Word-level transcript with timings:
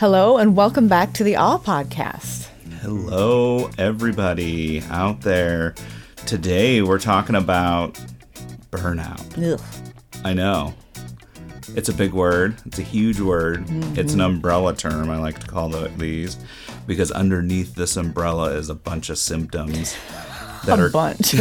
Hello, 0.00 0.38
and 0.38 0.56
welcome 0.56 0.88
back 0.88 1.12
to 1.12 1.22
the 1.22 1.36
All 1.36 1.58
Podcast. 1.58 2.48
Hello, 2.80 3.68
everybody 3.76 4.80
out 4.88 5.20
there. 5.20 5.74
Today 6.24 6.80
we're 6.80 6.98
talking 6.98 7.36
about 7.36 8.00
burnout. 8.70 9.36
Ugh. 9.36 9.60
I 10.24 10.32
know. 10.32 10.72
It's 11.76 11.90
a 11.90 11.92
big 11.92 12.14
word. 12.14 12.56
It's 12.64 12.78
a 12.78 12.82
huge 12.82 13.20
word. 13.20 13.64
It's 13.68 14.14
an 14.14 14.20
mm-hmm. 14.20 14.20
umbrella 14.22 14.74
term, 14.74 15.10
I 15.10 15.18
like 15.18 15.38
to 15.40 15.46
call 15.46 15.68
the, 15.68 15.88
these, 15.98 16.38
because 16.86 17.12
underneath 17.12 17.74
this 17.74 17.98
umbrella 17.98 18.52
is 18.54 18.70
a 18.70 18.74
bunch 18.74 19.10
of 19.10 19.18
symptoms 19.18 19.94
that 20.64 20.78
A 20.78 20.84
are 20.84 20.88
bunch. 20.88 21.34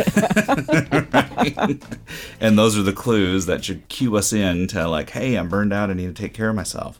and 2.41 2.59
those 2.59 2.77
are 2.77 2.83
the 2.83 2.91
clues 2.91 3.45
that 3.45 3.63
should 3.63 3.87
cue 3.87 4.17
us 4.17 4.33
in 4.33 4.67
to 4.67 4.85
like, 4.89 5.11
hey, 5.11 5.35
I'm 5.35 5.47
burned 5.47 5.71
out. 5.71 5.89
I 5.89 5.93
need 5.93 6.13
to 6.13 6.21
take 6.21 6.33
care 6.33 6.49
of 6.49 6.57
myself. 6.57 6.99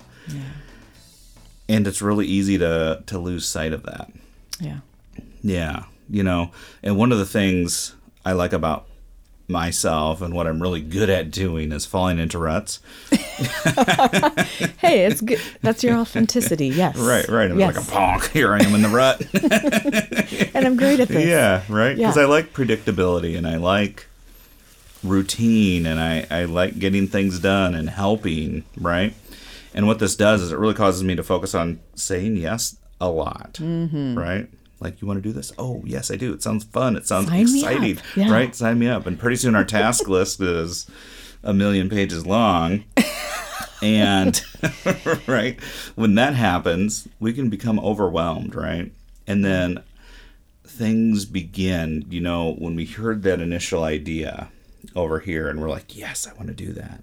And 1.70 1.88
it's 1.88 2.02
really 2.02 2.26
easy 2.28 2.58
to 2.58 3.02
to 3.06 3.18
lose 3.18 3.46
sight 3.48 3.72
of 3.72 3.84
that. 3.84 4.10
yeah. 4.60 4.80
Yeah, 5.42 5.84
you 6.10 6.22
know, 6.24 6.52
and 6.84 6.98
one 6.98 7.14
of 7.14 7.18
the 7.18 7.26
things 7.26 7.96
I 8.26 8.34
like 8.34 8.52
about 8.52 8.88
myself 9.48 10.22
and 10.22 10.34
what 10.34 10.48
I'm 10.48 10.62
really 10.62 10.82
good 10.82 11.10
at 11.10 11.32
doing 11.32 11.72
is 11.72 11.86
falling 11.86 12.20
into 12.20 12.38
ruts. 12.38 12.80
Hey, 14.80 15.06
it's 15.06 15.22
good. 15.22 15.40
That's 15.62 15.84
your 15.84 15.96
authenticity. 15.98 16.68
Yes. 16.68 16.98
Right, 16.98 17.28
right. 17.28 17.50
I'm 17.52 17.60
Yes. 17.60 17.76
like 17.76 17.86
a 17.86 17.92
ponk. 17.92 18.32
Here 18.32 18.54
I 18.54 18.60
am 18.64 18.74
in 18.76 18.82
the 18.82 18.90
rut. 18.90 19.22
and 20.56 20.66
I'm 20.66 20.76
great 20.78 21.00
at 21.00 21.08
this. 21.10 21.26
yeah, 21.26 21.64
right. 21.70 21.96
Because 21.96 22.16
Yeah. 22.18 22.24
I 22.24 22.26
like 22.26 22.54
predictability 22.54 23.38
and 23.38 23.46
I 23.48 23.58
like 23.58 24.08
routine 25.04 25.86
and 25.86 26.00
I, 26.00 26.26
I 26.32 26.46
like 26.46 26.80
getting 26.80 27.08
things 27.08 27.40
done 27.40 27.76
and 27.76 27.90
helping, 27.90 28.64
right? 28.80 29.14
And 29.74 29.86
what 29.88 30.00
this 30.00 30.16
does 30.16 30.42
is 30.42 30.52
it 30.52 30.58
really 30.58 30.74
causes 30.74 31.04
me 31.04 31.16
to 31.16 31.24
focus 31.24 31.54
on 31.54 31.80
saying 31.96 32.38
yes 32.38 32.78
a 33.00 33.10
lot, 33.10 33.54
Mm-hmm. 33.54 34.18
right? 34.18 34.50
Like, 34.82 35.02
you 35.02 35.08
want 35.08 35.22
to 35.22 35.28
do 35.30 35.34
this? 35.34 35.52
Oh, 35.58 35.82
yes, 35.86 36.10
I 36.10 36.16
do. 36.16 36.34
It 36.34 36.42
sounds 36.42 36.64
fun. 36.64 36.96
It 36.96 37.06
sounds 37.06 37.28
Sign 37.28 37.42
exciting, 37.42 37.98
Yeah. 38.16 38.32
right? 38.32 38.56
Sign 38.56 38.80
me 38.80 38.88
up. 38.88 39.06
And 39.06 39.20
pretty 39.20 39.36
soon 39.36 39.54
our 39.56 39.66
task 39.66 40.08
list 40.08 40.40
is 40.42 40.90
a 41.44 41.54
million 41.54 41.90
pages 41.90 42.26
long. 42.26 42.86
and 43.82 44.42
right 45.28 45.58
when 45.96 46.16
that 46.16 46.34
happens 46.34 47.08
we 47.22 47.32
can 47.32 47.50
become 47.50 47.80
overwhelmed 47.80 48.54
right 48.54 48.92
and 49.26 49.46
then 49.46 49.82
things 50.66 51.24
begin 51.26 52.04
you 52.10 52.20
know 52.20 52.56
when 52.56 52.76
we 52.76 52.84
heard 52.86 53.24
that 53.24 53.40
initial 53.40 53.84
idea 53.86 54.50
over 54.98 55.20
here 55.22 55.48
and 55.48 55.62
we're 55.62 55.70
like 55.70 55.96
yes 55.96 56.28
i 56.28 56.34
want 56.34 56.48
to 56.48 56.54
do 56.54 56.74
that 56.74 57.02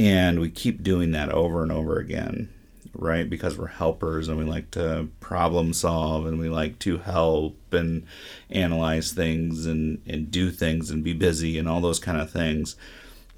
and 0.00 0.40
we 0.40 0.48
keep 0.48 0.82
doing 0.82 1.12
that 1.12 1.30
over 1.30 1.62
and 1.62 1.70
over 1.70 1.98
again 1.98 2.48
right 2.94 3.30
because 3.30 3.56
we're 3.56 3.66
helpers 3.66 4.28
and 4.28 4.36
we 4.36 4.44
like 4.44 4.70
to 4.70 5.08
problem 5.20 5.72
solve 5.72 6.26
and 6.26 6.38
we 6.40 6.48
like 6.48 6.78
to 6.78 6.98
help 6.98 7.56
and 7.72 8.04
analyze 8.50 9.12
things 9.12 9.66
and, 9.66 10.02
and 10.06 10.30
do 10.30 10.50
things 10.50 10.90
and 10.90 11.04
be 11.04 11.12
busy 11.12 11.58
and 11.58 11.68
all 11.68 11.80
those 11.80 12.00
kind 12.00 12.20
of 12.20 12.30
things 12.30 12.74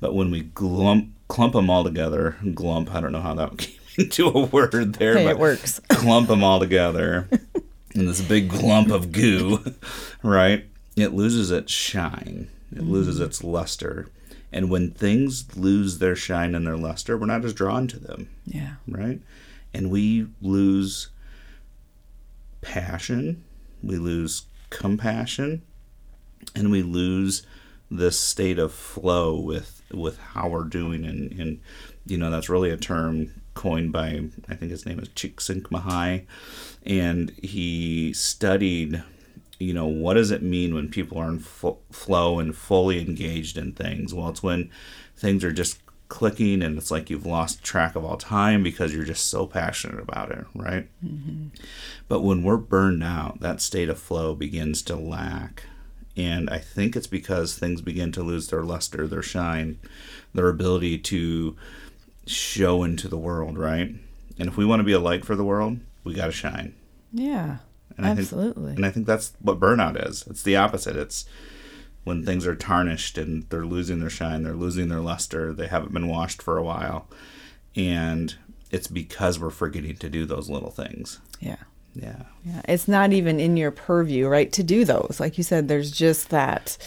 but 0.00 0.14
when 0.14 0.30
we 0.30 0.42
glump 0.42 1.10
clump 1.28 1.52
them 1.52 1.68
all 1.68 1.84
together 1.84 2.36
glump 2.44 2.90
i 2.94 3.00
don't 3.00 3.12
know 3.12 3.20
how 3.20 3.34
that 3.34 3.58
came 3.58 3.78
into 3.98 4.28
a 4.28 4.46
word 4.46 4.94
there 4.94 5.18
Hey, 5.18 5.24
but 5.24 5.30
it 5.32 5.38
works. 5.38 5.80
clump 5.90 6.28
them 6.28 6.42
all 6.42 6.58
together 6.58 7.28
in 7.94 8.06
this 8.06 8.20
big 8.20 8.50
glump 8.50 8.90
of 8.90 9.12
goo, 9.12 9.62
right? 10.22 10.64
It 10.96 11.14
loses 11.14 11.50
its 11.50 11.72
shine. 11.72 12.48
It 12.74 12.82
loses 12.82 13.16
mm-hmm. 13.16 13.24
its 13.24 13.44
luster. 13.44 14.08
And 14.52 14.70
when 14.70 14.90
things 14.90 15.56
lose 15.56 15.98
their 15.98 16.14
shine 16.14 16.54
and 16.54 16.66
their 16.66 16.76
luster, 16.76 17.16
we're 17.16 17.26
not 17.26 17.44
as 17.44 17.54
drawn 17.54 17.88
to 17.88 17.98
them, 17.98 18.28
Yeah. 18.44 18.74
right? 18.86 19.20
And 19.72 19.90
we 19.90 20.26
lose 20.42 21.08
passion, 22.60 23.44
we 23.82 23.96
lose 23.96 24.42
compassion, 24.70 25.62
and 26.54 26.70
we 26.70 26.82
lose 26.82 27.46
this 27.90 28.18
state 28.18 28.58
of 28.58 28.72
flow 28.72 29.38
with 29.38 29.82
with 29.92 30.18
how 30.18 30.48
we're 30.48 30.64
doing 30.64 31.04
and, 31.04 31.30
and 31.38 31.60
you 32.06 32.16
know 32.16 32.30
that's 32.30 32.48
really 32.48 32.70
a 32.70 32.76
term 32.78 33.30
coined 33.52 33.92
by 33.92 34.18
I 34.48 34.54
think 34.54 34.70
his 34.70 34.86
name 34.86 34.98
is 34.98 35.10
Csikszentmihalyi 35.10 36.24
and 36.86 37.28
he 37.42 38.14
studied 38.14 39.02
you 39.62 39.74
know 39.74 39.86
what 39.86 40.14
does 40.14 40.30
it 40.30 40.42
mean 40.42 40.74
when 40.74 40.88
people 40.88 41.18
are 41.18 41.28
in 41.28 41.38
fo- 41.38 41.78
flow 41.90 42.38
and 42.38 42.56
fully 42.56 43.00
engaged 43.00 43.56
in 43.56 43.72
things 43.72 44.12
well 44.12 44.28
it's 44.28 44.42
when 44.42 44.70
things 45.16 45.44
are 45.44 45.52
just 45.52 45.78
clicking 46.08 46.62
and 46.62 46.76
it's 46.76 46.90
like 46.90 47.08
you've 47.08 47.24
lost 47.24 47.62
track 47.62 47.96
of 47.96 48.04
all 48.04 48.18
time 48.18 48.62
because 48.62 48.94
you're 48.94 49.02
just 49.02 49.30
so 49.30 49.46
passionate 49.46 49.98
about 49.98 50.30
it 50.30 50.44
right 50.54 50.86
mm-hmm. 51.02 51.46
but 52.06 52.20
when 52.20 52.42
we're 52.42 52.58
burned 52.58 53.02
out, 53.02 53.40
that 53.40 53.60
state 53.60 53.88
of 53.88 53.98
flow 53.98 54.34
begins 54.34 54.82
to 54.82 54.96
lack. 54.96 55.64
And 56.16 56.50
I 56.50 56.58
think 56.58 56.94
it's 56.94 57.06
because 57.06 57.56
things 57.56 57.80
begin 57.80 58.12
to 58.12 58.22
lose 58.22 58.48
their 58.48 58.62
luster, 58.62 59.06
their 59.06 59.22
shine, 59.22 59.78
their 60.34 60.48
ability 60.48 60.98
to 60.98 61.56
show 62.26 62.82
into 62.82 63.08
the 63.08 63.16
world, 63.16 63.56
right? 63.56 63.94
And 64.38 64.48
if 64.48 64.56
we 64.56 64.66
want 64.66 64.80
to 64.80 64.84
be 64.84 64.92
a 64.92 64.98
light 64.98 65.24
for 65.24 65.36
the 65.36 65.44
world, 65.44 65.78
we 66.04 66.14
got 66.14 66.26
to 66.26 66.32
shine. 66.32 66.74
Yeah. 67.12 67.58
And 67.96 68.06
I 68.06 68.10
think- 68.10 68.20
Absolutely. 68.20 68.72
And 68.74 68.84
I 68.86 68.90
think 68.90 69.06
that's 69.06 69.32
what 69.40 69.60
burnout 69.60 70.08
is. 70.08 70.24
It's 70.28 70.42
the 70.42 70.56
opposite. 70.56 70.96
It's 70.96 71.24
when 72.04 72.24
things 72.24 72.46
are 72.46 72.54
tarnished 72.56 73.16
and 73.18 73.44
they're 73.50 73.64
losing 73.66 74.00
their 74.00 74.10
shine, 74.10 74.42
they're 74.42 74.54
losing 74.54 74.88
their 74.88 75.00
luster, 75.00 75.52
they 75.52 75.68
haven't 75.68 75.92
been 75.92 76.08
washed 76.08 76.42
for 76.42 76.58
a 76.58 76.62
while. 76.62 77.08
And 77.76 78.34
it's 78.70 78.86
because 78.88 79.38
we're 79.38 79.50
forgetting 79.50 79.96
to 79.96 80.08
do 80.10 80.26
those 80.26 80.48
little 80.50 80.70
things. 80.70 81.20
yeah. 81.40 81.56
Yeah. 81.94 82.22
Yeah. 82.42 82.62
It's 82.66 82.88
not 82.88 83.12
even 83.12 83.38
in 83.38 83.58
your 83.58 83.70
purview, 83.70 84.26
right, 84.26 84.50
to 84.54 84.62
do 84.62 84.86
those. 84.86 85.18
Like 85.20 85.36
you 85.36 85.44
said, 85.44 85.68
there's 85.68 85.90
just 85.90 86.30
that. 86.30 86.78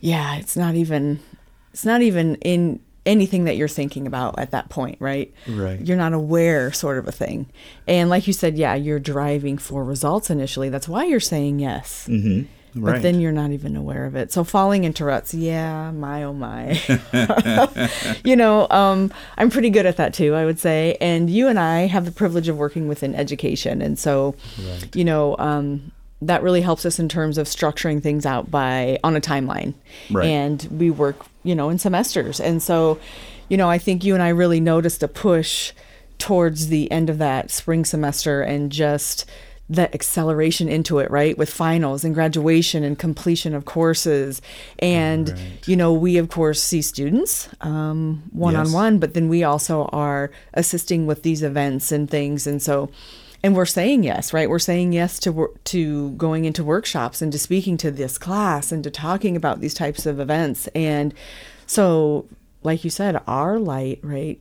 Yeah. 0.00 0.36
It's 0.36 0.58
not 0.58 0.74
even. 0.74 1.20
It's 1.72 1.86
not 1.86 2.02
even 2.02 2.34
in 2.36 2.80
anything 3.10 3.44
that 3.44 3.56
you're 3.56 3.68
thinking 3.68 4.06
about 4.06 4.38
at 4.38 4.52
that 4.52 4.68
point, 4.68 4.96
right? 5.00 5.32
Right. 5.48 5.80
You're 5.80 5.96
not 5.96 6.12
aware, 6.12 6.72
sort 6.72 6.98
of 6.98 7.08
a 7.08 7.12
thing. 7.12 7.46
And 7.88 8.08
like 8.08 8.26
you 8.26 8.32
said, 8.32 8.56
yeah, 8.56 8.74
you're 8.74 9.00
driving 9.00 9.58
for 9.58 9.84
results 9.84 10.30
initially. 10.30 10.68
That's 10.68 10.88
why 10.88 11.04
you're 11.04 11.20
saying 11.20 11.58
yes. 11.58 12.06
Mm-hmm. 12.08 12.46
Right. 12.72 12.92
But 12.92 13.02
then 13.02 13.18
you're 13.20 13.32
not 13.32 13.50
even 13.50 13.74
aware 13.74 14.04
of 14.06 14.14
it. 14.14 14.30
So 14.30 14.44
falling 14.44 14.84
into 14.84 15.04
ruts, 15.04 15.34
yeah, 15.34 15.90
my 15.90 16.22
oh 16.22 16.32
my. 16.32 16.80
you 18.24 18.36
know, 18.36 18.68
um, 18.70 19.12
I'm 19.36 19.50
pretty 19.50 19.70
good 19.70 19.86
at 19.86 19.96
that 19.96 20.14
too, 20.14 20.34
I 20.36 20.44
would 20.44 20.60
say. 20.60 20.96
And 21.00 21.28
you 21.28 21.48
and 21.48 21.58
I 21.58 21.88
have 21.88 22.04
the 22.04 22.12
privilege 22.12 22.46
of 22.46 22.56
working 22.56 22.86
within 22.86 23.14
education, 23.16 23.82
and 23.82 23.98
so, 23.98 24.36
Right. 24.64 24.94
you 24.94 25.04
know, 25.04 25.36
um, 25.40 25.90
that 26.22 26.42
really 26.42 26.60
helps 26.60 26.84
us 26.84 26.98
in 26.98 27.08
terms 27.08 27.38
of 27.38 27.46
structuring 27.46 28.02
things 28.02 28.26
out 28.26 28.50
by 28.50 28.98
on 29.02 29.16
a 29.16 29.20
timeline. 29.20 29.74
Right. 30.10 30.26
And 30.26 30.62
we 30.70 30.90
work, 30.90 31.24
you 31.42 31.54
know, 31.54 31.70
in 31.70 31.78
semesters, 31.78 32.40
and 32.40 32.62
so, 32.62 32.98
you 33.48 33.56
know, 33.56 33.68
I 33.70 33.78
think 33.78 34.04
you 34.04 34.14
and 34.14 34.22
I 34.22 34.28
really 34.28 34.60
noticed 34.60 35.02
a 35.02 35.08
push 35.08 35.72
towards 36.18 36.68
the 36.68 36.90
end 36.92 37.08
of 37.08 37.18
that 37.18 37.50
spring 37.50 37.84
semester 37.84 38.42
and 38.42 38.70
just 38.70 39.24
the 39.70 39.92
acceleration 39.94 40.68
into 40.68 40.98
it, 40.98 41.08
right? 41.12 41.38
With 41.38 41.48
finals 41.48 42.02
and 42.04 42.12
graduation 42.12 42.82
and 42.82 42.98
completion 42.98 43.54
of 43.54 43.64
courses. 43.64 44.42
And, 44.80 45.28
Right. 45.30 45.38
you 45.68 45.76
know, 45.76 45.92
we 45.92 46.18
of 46.18 46.28
course 46.28 46.60
see 46.60 46.82
students 46.82 47.48
um, 47.60 48.24
one 48.32 48.56
on 48.56 48.72
one, 48.72 48.98
but 48.98 49.14
then 49.14 49.28
we 49.28 49.44
also 49.44 49.84
are 49.92 50.32
assisting 50.54 51.06
with 51.06 51.22
these 51.22 51.42
events 51.44 51.92
and 51.92 52.10
things. 52.10 52.48
And 52.48 52.60
so, 52.60 52.90
and 53.42 53.56
we're 53.56 53.66
saying 53.66 54.02
yes, 54.02 54.32
right? 54.32 54.50
We're 54.50 54.58
saying 54.58 54.92
yes 54.92 55.18
to 55.20 55.54
to 55.64 56.10
going 56.12 56.44
into 56.44 56.62
workshops 56.62 57.22
and 57.22 57.32
to 57.32 57.38
speaking 57.38 57.76
to 57.78 57.90
this 57.90 58.18
class 58.18 58.70
and 58.70 58.84
to 58.84 58.90
talking 58.90 59.36
about 59.36 59.60
these 59.60 59.74
types 59.74 60.06
of 60.06 60.20
events. 60.20 60.68
And 60.74 61.14
so, 61.66 62.26
like 62.62 62.84
you 62.84 62.90
said, 62.90 63.20
our 63.26 63.58
light, 63.58 64.00
right, 64.02 64.38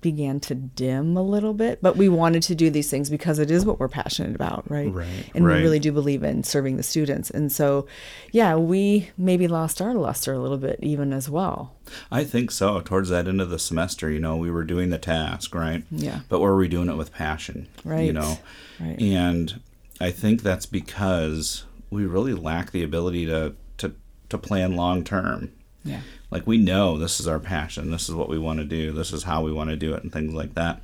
began 0.00 0.40
to 0.40 0.54
dim 0.54 1.16
a 1.16 1.22
little 1.22 1.54
bit, 1.54 1.80
but 1.82 1.96
we 1.96 2.08
wanted 2.08 2.42
to 2.44 2.54
do 2.54 2.70
these 2.70 2.90
things 2.90 3.10
because 3.10 3.38
it 3.38 3.50
is 3.50 3.64
what 3.64 3.78
we're 3.78 3.88
passionate 3.88 4.34
about, 4.34 4.70
right? 4.70 4.92
Right, 4.92 5.30
And 5.34 5.44
we 5.44 5.52
really 5.52 5.78
do 5.78 5.92
believe 5.92 6.22
in 6.22 6.42
serving 6.42 6.76
the 6.76 6.82
students. 6.82 7.30
And 7.30 7.50
so, 7.50 7.86
yeah, 8.32 8.56
we 8.56 9.10
maybe 9.16 9.48
lost 9.48 9.80
our 9.80 9.94
luster 9.94 10.32
a 10.32 10.38
little 10.38 10.58
bit 10.58 10.78
even 10.82 11.12
as 11.12 11.30
well. 11.30 11.74
I 12.10 12.24
think 12.24 12.50
so. 12.50 12.80
Towards 12.80 13.08
that 13.10 13.28
end 13.28 13.40
of 13.40 13.50
the 13.50 13.58
semester, 13.58 14.10
you 14.10 14.18
know, 14.18 14.36
we 14.36 14.50
were 14.50 14.64
doing 14.64 14.90
the 14.90 14.98
task, 14.98 15.54
right? 15.54 15.84
Yeah. 15.90 16.20
But 16.28 16.40
were 16.40 16.56
we 16.56 16.68
doing 16.68 16.88
it 16.88 16.96
with 16.96 17.12
passion? 17.12 17.68
Right. 17.84 18.06
You 18.06 18.12
know? 18.12 18.38
Right. 18.80 19.00
And 19.00 19.60
I 20.00 20.10
think 20.10 20.42
that's 20.42 20.66
because 20.66 21.64
we 21.90 22.04
really 22.04 22.34
lack 22.34 22.72
the 22.72 22.82
ability 22.82 23.26
to 23.26 23.54
to, 23.78 23.94
to 24.28 24.38
plan 24.38 24.76
long 24.76 25.04
term. 25.04 25.52
Yeah. 25.86 26.00
Like 26.30 26.46
we 26.46 26.58
know 26.58 26.98
this 26.98 27.20
is 27.20 27.28
our 27.28 27.38
passion, 27.38 27.90
this 27.90 28.08
is 28.08 28.14
what 28.14 28.28
we 28.28 28.38
want 28.38 28.58
to 28.58 28.64
do, 28.64 28.92
this 28.92 29.12
is 29.12 29.22
how 29.22 29.42
we 29.42 29.52
want 29.52 29.70
to 29.70 29.76
do 29.76 29.94
it, 29.94 30.02
and 30.02 30.12
things 30.12 30.34
like 30.34 30.54
that. 30.54 30.82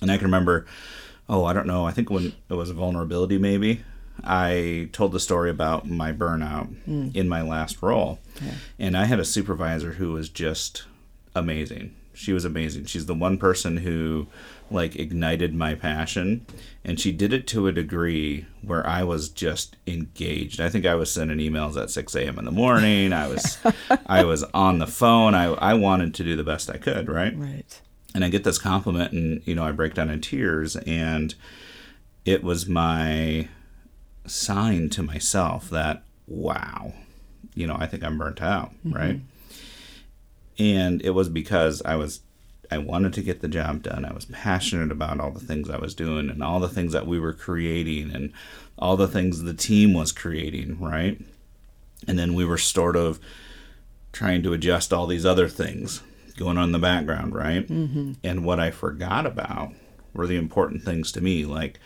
And 0.00 0.10
I 0.10 0.16
can 0.16 0.26
remember, 0.26 0.66
oh, 1.28 1.44
I 1.44 1.52
don't 1.52 1.66
know, 1.66 1.84
I 1.84 1.90
think 1.90 2.10
when 2.10 2.32
it 2.48 2.54
was 2.54 2.70
a 2.70 2.74
vulnerability, 2.74 3.36
maybe 3.38 3.82
I 4.24 4.88
told 4.92 5.12
the 5.12 5.20
story 5.20 5.50
about 5.50 5.88
my 5.88 6.12
burnout 6.12 6.74
hmm. 6.84 7.08
in 7.14 7.28
my 7.28 7.42
last 7.42 7.82
role, 7.82 8.18
and 8.78 8.96
I 8.96 9.04
had 9.04 9.20
a 9.20 9.24
supervisor 9.24 9.92
who 9.92 10.12
was 10.12 10.28
just 10.28 10.84
amazing. 11.34 11.94
She 12.12 12.32
was 12.32 12.44
amazing. 12.44 12.84
She's 12.84 13.06
the 13.06 13.14
one 13.14 13.38
person 13.38 13.78
who 13.78 14.26
like 14.70 14.96
ignited 14.96 15.54
my 15.54 15.74
passion 15.74 16.46
and 16.84 16.98
she 16.98 17.12
did 17.12 17.32
it 17.32 17.46
to 17.48 17.66
a 17.66 17.72
degree 17.72 18.46
where 18.62 18.86
I 18.86 19.02
was 19.02 19.28
just 19.28 19.76
engaged. 19.86 20.60
I 20.60 20.68
think 20.68 20.86
I 20.86 20.94
was 20.94 21.10
sending 21.10 21.38
emails 21.38 21.80
at 21.80 21.90
6 21.90 22.14
a.m. 22.14 22.38
in 22.38 22.44
the 22.44 22.50
morning. 22.50 23.12
I 23.12 23.28
was 23.28 23.58
I 24.06 24.24
was 24.24 24.44
on 24.54 24.78
the 24.78 24.86
phone. 24.86 25.34
I, 25.34 25.46
I 25.46 25.74
wanted 25.74 26.14
to 26.14 26.24
do 26.24 26.36
the 26.36 26.44
best 26.44 26.70
I 26.70 26.78
could, 26.78 27.08
right? 27.08 27.36
Right. 27.36 27.80
And 28.14 28.24
I 28.24 28.28
get 28.28 28.44
this 28.44 28.58
compliment 28.58 29.12
and 29.12 29.42
you 29.46 29.54
know 29.54 29.64
I 29.64 29.72
break 29.72 29.94
down 29.94 30.10
in 30.10 30.20
tears 30.20 30.76
and 30.76 31.34
it 32.24 32.42
was 32.42 32.66
my 32.66 33.48
sign 34.26 34.88
to 34.90 35.02
myself 35.02 35.70
that 35.70 36.02
wow, 36.26 36.94
you 37.54 37.66
know, 37.66 37.76
I 37.78 37.86
think 37.86 38.04
I'm 38.04 38.18
burnt 38.18 38.40
out, 38.40 38.70
mm-hmm. 38.86 38.92
right? 38.92 39.20
And 40.58 41.02
it 41.02 41.10
was 41.10 41.28
because 41.28 41.82
I 41.82 41.96
was 41.96 42.20
I 42.70 42.78
wanted 42.78 43.12
to 43.14 43.22
get 43.22 43.40
the 43.40 43.48
job 43.48 43.82
done. 43.82 44.04
I 44.04 44.12
was 44.12 44.26
passionate 44.26 44.92
about 44.92 45.18
all 45.18 45.30
the 45.30 45.40
things 45.40 45.68
I 45.68 45.78
was 45.78 45.94
doing 45.94 46.30
and 46.30 46.42
all 46.42 46.60
the 46.60 46.68
things 46.68 46.92
that 46.92 47.06
we 47.06 47.18
were 47.18 47.32
creating 47.32 48.14
and 48.14 48.32
all 48.78 48.96
the 48.96 49.08
things 49.08 49.42
the 49.42 49.54
team 49.54 49.92
was 49.92 50.12
creating, 50.12 50.80
right? 50.80 51.20
And 52.06 52.18
then 52.18 52.34
we 52.34 52.44
were 52.44 52.58
sort 52.58 52.96
of 52.96 53.18
trying 54.12 54.42
to 54.42 54.52
adjust 54.52 54.92
all 54.92 55.06
these 55.06 55.26
other 55.26 55.48
things 55.48 56.02
going 56.36 56.56
on 56.58 56.64
in 56.64 56.72
the 56.72 56.78
background, 56.78 57.34
right? 57.34 57.66
Mm-hmm. 57.66 58.12
And 58.24 58.44
what 58.44 58.60
I 58.60 58.70
forgot 58.70 59.26
about 59.26 59.72
were 60.14 60.26
the 60.26 60.36
important 60.36 60.82
things 60.82 61.12
to 61.12 61.20
me, 61.20 61.44
like, 61.44 61.78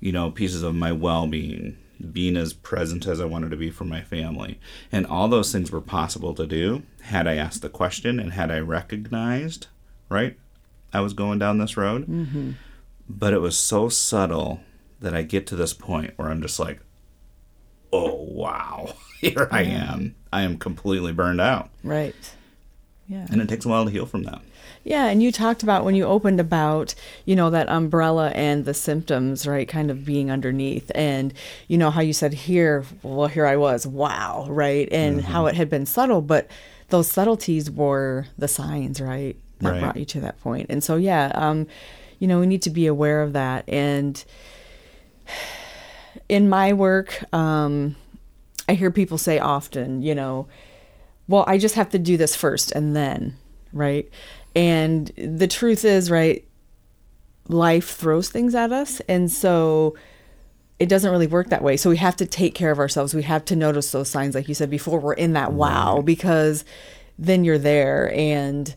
you 0.00 0.12
know, 0.12 0.30
pieces 0.30 0.62
of 0.62 0.74
my 0.74 0.92
well 0.92 1.26
being, 1.26 1.76
being 2.10 2.36
as 2.36 2.52
present 2.52 3.06
as 3.06 3.20
I 3.20 3.24
wanted 3.26 3.50
to 3.52 3.56
be 3.56 3.70
for 3.70 3.84
my 3.84 4.02
family. 4.02 4.58
And 4.90 5.06
all 5.06 5.28
those 5.28 5.52
things 5.52 5.70
were 5.70 5.80
possible 5.80 6.34
to 6.34 6.46
do 6.46 6.82
had 7.02 7.28
I 7.28 7.36
asked 7.36 7.62
the 7.62 7.68
question 7.68 8.18
and 8.18 8.32
had 8.32 8.50
I 8.50 8.58
recognized 8.58 9.68
right? 10.12 10.38
I 10.92 11.00
was 11.00 11.14
going 11.14 11.38
down 11.38 11.58
this 11.58 11.76
road. 11.76 12.06
Mm-hmm. 12.06 12.52
But 13.08 13.32
it 13.32 13.40
was 13.40 13.58
so 13.58 13.88
subtle 13.88 14.60
that 15.00 15.14
I 15.14 15.22
get 15.22 15.46
to 15.48 15.56
this 15.56 15.74
point 15.74 16.12
where 16.16 16.28
I'm 16.28 16.40
just 16.40 16.58
like, 16.58 16.80
oh, 17.92 18.14
wow, 18.14 18.94
here 19.20 19.48
I 19.50 19.62
am. 19.62 20.14
I 20.32 20.42
am 20.42 20.56
completely 20.58 21.12
burned 21.12 21.40
out. 21.40 21.70
Right. 21.82 22.14
Yeah. 23.08 23.26
And 23.30 23.40
it 23.40 23.48
takes 23.48 23.64
a 23.64 23.68
while 23.68 23.84
to 23.84 23.90
heal 23.90 24.06
from 24.06 24.22
that. 24.24 24.40
Yeah, 24.84 25.06
and 25.06 25.22
you 25.22 25.30
talked 25.30 25.62
about 25.62 25.84
when 25.84 25.94
you 25.94 26.04
opened 26.04 26.40
about, 26.40 26.94
you 27.24 27.36
know, 27.36 27.50
that 27.50 27.68
umbrella 27.68 28.30
and 28.30 28.64
the 28.64 28.74
symptoms, 28.74 29.46
right, 29.46 29.68
kind 29.68 29.90
of 29.90 30.04
being 30.04 30.30
underneath. 30.30 30.90
And, 30.94 31.32
you 31.68 31.78
know, 31.78 31.90
how 31.90 32.00
you 32.00 32.12
said 32.12 32.32
here, 32.32 32.84
well, 33.02 33.28
here 33.28 33.46
I 33.46 33.56
was, 33.56 33.86
wow, 33.86 34.46
right? 34.48 34.88
And 34.90 35.20
mm-hmm. 35.20 35.30
how 35.30 35.46
it 35.46 35.54
had 35.54 35.70
been 35.70 35.86
subtle, 35.86 36.20
but 36.20 36.48
those 36.88 37.10
subtleties 37.10 37.70
were 37.70 38.26
the 38.36 38.48
signs, 38.48 39.00
right? 39.00 39.36
That 39.62 39.70
right. 39.70 39.80
brought 39.80 39.96
you 39.96 40.04
to 40.04 40.20
that 40.20 40.40
point. 40.40 40.66
And 40.68 40.82
so, 40.82 40.96
yeah, 40.96 41.32
um, 41.34 41.66
you 42.18 42.26
know, 42.28 42.40
we 42.40 42.46
need 42.46 42.62
to 42.62 42.70
be 42.70 42.86
aware 42.86 43.22
of 43.22 43.32
that. 43.32 43.68
And 43.68 44.22
in 46.28 46.48
my 46.48 46.72
work, 46.72 47.24
um, 47.34 47.96
I 48.68 48.74
hear 48.74 48.90
people 48.90 49.18
say 49.18 49.38
often, 49.38 50.02
you 50.02 50.14
know, 50.14 50.46
well, 51.28 51.44
I 51.46 51.58
just 51.58 51.74
have 51.76 51.90
to 51.90 51.98
do 51.98 52.16
this 52.16 52.36
first 52.36 52.72
and 52.72 52.94
then, 52.94 53.36
right? 53.72 54.08
And 54.54 55.10
the 55.16 55.48
truth 55.48 55.84
is, 55.84 56.10
right, 56.10 56.46
life 57.48 57.90
throws 57.96 58.28
things 58.28 58.54
at 58.54 58.72
us. 58.72 59.00
And 59.08 59.30
so, 59.30 59.94
it 60.82 60.88
doesn't 60.88 61.12
really 61.12 61.28
work 61.28 61.48
that 61.50 61.62
way. 61.62 61.76
So 61.76 61.90
we 61.90 61.96
have 61.98 62.16
to 62.16 62.26
take 62.26 62.56
care 62.56 62.72
of 62.72 62.80
ourselves. 62.80 63.14
We 63.14 63.22
have 63.22 63.44
to 63.44 63.54
notice 63.54 63.92
those 63.92 64.08
signs, 64.08 64.34
like 64.34 64.48
you 64.48 64.54
said 64.54 64.68
before, 64.68 64.98
we're 64.98 65.12
in 65.12 65.32
that 65.34 65.52
wow, 65.52 66.02
because 66.02 66.64
then 67.16 67.44
you're 67.44 67.56
there. 67.56 68.12
And 68.16 68.74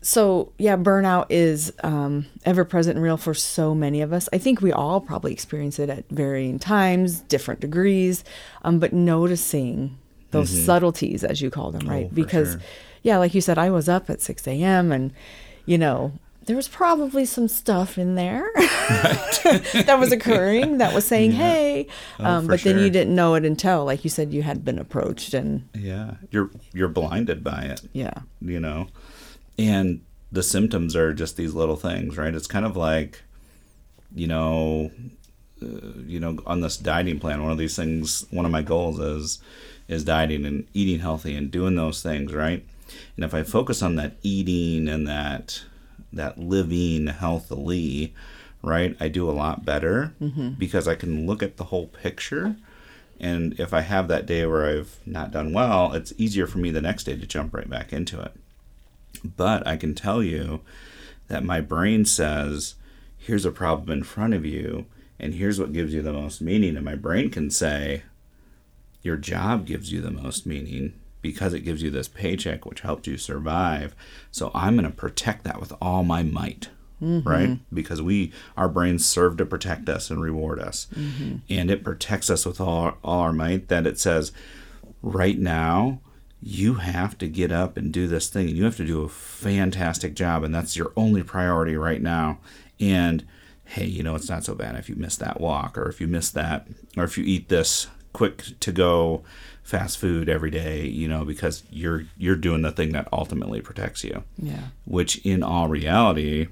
so 0.00 0.52
yeah 0.58 0.76
burnout 0.76 1.26
is 1.28 1.72
um, 1.82 2.26
ever 2.44 2.64
present 2.64 2.96
and 2.96 3.04
real 3.04 3.16
for 3.16 3.34
so 3.34 3.74
many 3.74 4.00
of 4.00 4.12
us 4.12 4.28
i 4.32 4.38
think 4.38 4.60
we 4.60 4.72
all 4.72 5.00
probably 5.00 5.32
experience 5.32 5.78
it 5.78 5.90
at 5.90 6.08
varying 6.10 6.58
times 6.58 7.20
different 7.22 7.60
degrees 7.60 8.24
um, 8.62 8.78
but 8.78 8.92
noticing 8.92 9.98
those 10.30 10.50
mm-hmm. 10.50 10.64
subtleties 10.64 11.24
as 11.24 11.40
you 11.40 11.50
call 11.50 11.70
them 11.70 11.88
right 11.88 12.08
oh, 12.10 12.14
because 12.14 12.52
sure. 12.52 12.60
yeah 13.02 13.18
like 13.18 13.34
you 13.34 13.40
said 13.40 13.58
i 13.58 13.70
was 13.70 13.88
up 13.88 14.08
at 14.08 14.20
6 14.20 14.46
a.m 14.46 14.92
and 14.92 15.12
you 15.66 15.78
know 15.78 16.12
there 16.48 16.56
was 16.56 16.68
probably 16.68 17.26
some 17.26 17.46
stuff 17.46 17.98
in 17.98 18.14
there 18.14 18.50
that 18.56 19.96
was 19.98 20.12
occurring 20.12 20.78
that 20.78 20.94
was 20.94 21.04
saying 21.04 21.32
yeah. 21.32 21.36
hey 21.36 21.86
oh, 22.20 22.24
um, 22.24 22.46
but 22.46 22.60
sure. 22.60 22.72
then 22.72 22.82
you 22.82 22.88
didn't 22.88 23.14
know 23.14 23.34
it 23.34 23.44
until 23.44 23.84
like 23.84 24.02
you 24.02 24.08
said 24.08 24.32
you 24.32 24.42
had 24.42 24.64
been 24.64 24.78
approached 24.78 25.34
and 25.34 25.68
yeah 25.74 26.14
you're 26.30 26.50
you're 26.72 26.88
blinded 26.88 27.44
by 27.44 27.62
it 27.62 27.82
yeah 27.92 28.14
you 28.40 28.58
know 28.58 28.88
and 29.58 30.00
the 30.30 30.42
symptoms 30.42 30.94
are 30.94 31.12
just 31.12 31.36
these 31.36 31.54
little 31.54 31.76
things, 31.76 32.16
right? 32.16 32.34
It's 32.34 32.46
kind 32.46 32.64
of 32.64 32.76
like, 32.76 33.22
you 34.14 34.26
know, 34.26 34.90
uh, 35.62 35.66
you 36.06 36.20
know, 36.20 36.38
on 36.46 36.60
this 36.60 36.76
dieting 36.76 37.18
plan, 37.18 37.42
one 37.42 37.52
of 37.52 37.58
these 37.58 37.76
things, 37.76 38.26
one 38.30 38.44
of 38.44 38.52
my 38.52 38.62
goals 38.62 38.98
is 38.98 39.40
is 39.88 40.04
dieting 40.04 40.44
and 40.44 40.66
eating 40.74 41.00
healthy 41.00 41.34
and 41.34 41.50
doing 41.50 41.74
those 41.74 42.02
things, 42.02 42.32
right? 42.34 42.64
And 43.16 43.24
if 43.24 43.34
I 43.34 43.42
focus 43.42 43.82
on 43.82 43.96
that 43.96 44.14
eating 44.22 44.88
and 44.88 45.06
that 45.08 45.62
that 46.12 46.38
living 46.38 47.06
healthily, 47.08 48.14
right, 48.62 48.96
I 49.00 49.08
do 49.08 49.28
a 49.28 49.32
lot 49.32 49.64
better 49.64 50.14
mm-hmm. 50.20 50.50
because 50.50 50.86
I 50.86 50.94
can 50.94 51.26
look 51.26 51.42
at 51.42 51.56
the 51.56 51.64
whole 51.64 51.86
picture. 51.88 52.56
And 53.20 53.58
if 53.58 53.74
I 53.74 53.80
have 53.80 54.08
that 54.08 54.26
day 54.26 54.46
where 54.46 54.66
I've 54.66 54.98
not 55.04 55.32
done 55.32 55.52
well, 55.52 55.92
it's 55.92 56.12
easier 56.16 56.46
for 56.46 56.58
me 56.58 56.70
the 56.70 56.80
next 56.80 57.04
day 57.04 57.16
to 57.16 57.26
jump 57.26 57.52
right 57.52 57.68
back 57.68 57.92
into 57.92 58.20
it. 58.20 58.32
But 59.18 59.66
I 59.66 59.76
can 59.76 59.94
tell 59.94 60.22
you 60.22 60.60
that 61.28 61.44
my 61.44 61.60
brain 61.60 62.04
says, 62.04 62.74
here's 63.16 63.44
a 63.44 63.50
problem 63.50 63.90
in 63.90 64.04
front 64.04 64.34
of 64.34 64.44
you, 64.44 64.86
and 65.20 65.34
here's 65.34 65.60
what 65.60 65.72
gives 65.72 65.92
you 65.92 66.02
the 66.02 66.12
most 66.12 66.40
meaning. 66.40 66.76
And 66.76 66.84
my 66.84 66.94
brain 66.94 67.30
can 67.30 67.50
say, 67.50 68.02
your 69.02 69.16
job 69.16 69.66
gives 69.66 69.92
you 69.92 70.00
the 70.00 70.10
most 70.10 70.46
meaning 70.46 70.94
because 71.22 71.52
it 71.52 71.60
gives 71.60 71.82
you 71.82 71.90
this 71.90 72.08
paycheck, 72.08 72.64
which 72.64 72.80
helped 72.80 73.06
you 73.06 73.16
survive. 73.16 73.94
So 74.30 74.50
I'm 74.54 74.76
going 74.76 74.88
to 74.88 74.96
protect 74.96 75.44
that 75.44 75.60
with 75.60 75.72
all 75.80 76.02
my 76.02 76.22
might. 76.22 76.68
Mm-hmm. 77.00 77.28
right 77.28 77.58
because 77.72 78.02
we 78.02 78.32
our 78.56 78.68
brains 78.68 79.06
serve 79.06 79.36
to 79.36 79.46
protect 79.46 79.88
us 79.88 80.10
and 80.10 80.20
reward 80.20 80.58
us 80.58 80.88
mm-hmm. 80.92 81.36
and 81.48 81.70
it 81.70 81.84
protects 81.84 82.28
us 82.28 82.44
with 82.44 82.60
all, 82.60 82.94
all 83.04 83.20
our 83.20 83.32
might 83.32 83.68
that 83.68 83.86
it 83.86 84.00
says 84.00 84.32
right 85.00 85.38
now 85.38 86.00
you 86.40 86.74
have 86.74 87.18
to 87.18 87.28
get 87.28 87.50
up 87.50 87.76
and 87.76 87.92
do 87.92 88.06
this 88.06 88.28
thing 88.28 88.48
and 88.48 88.56
you 88.56 88.64
have 88.64 88.76
to 88.76 88.86
do 88.86 89.02
a 89.02 89.08
fantastic 89.08 90.14
job 90.14 90.44
and 90.44 90.54
that's 90.54 90.76
your 90.76 90.92
only 90.96 91.22
priority 91.22 91.76
right 91.76 92.00
now. 92.00 92.38
And 92.80 93.26
hey 93.68 93.84
you 93.84 94.02
know 94.02 94.14
it's 94.14 94.30
not 94.30 94.44
so 94.44 94.54
bad 94.54 94.76
if 94.76 94.88
you 94.88 94.96
miss 94.96 95.16
that 95.16 95.40
walk 95.40 95.76
or 95.76 95.88
if 95.88 96.00
you 96.00 96.06
miss 96.06 96.30
that 96.30 96.66
or 96.96 97.04
if 97.04 97.18
you 97.18 97.24
eat 97.24 97.48
this 97.48 97.88
quick 98.14 98.42
to 98.60 98.72
go 98.72 99.22
fast 99.62 99.98
food 99.98 100.28
every 100.28 100.50
day 100.50 100.86
you 100.86 101.06
know 101.06 101.24
because 101.24 101.62
you're 101.70 102.04
you're 102.16 102.34
doing 102.34 102.62
the 102.62 102.72
thing 102.72 102.92
that 102.92 103.06
ultimately 103.12 103.60
protects 103.60 104.02
you. 104.02 104.24
Yeah. 104.38 104.68
Which 104.86 105.18
in 105.26 105.42
all 105.42 105.68
reality 105.68 106.48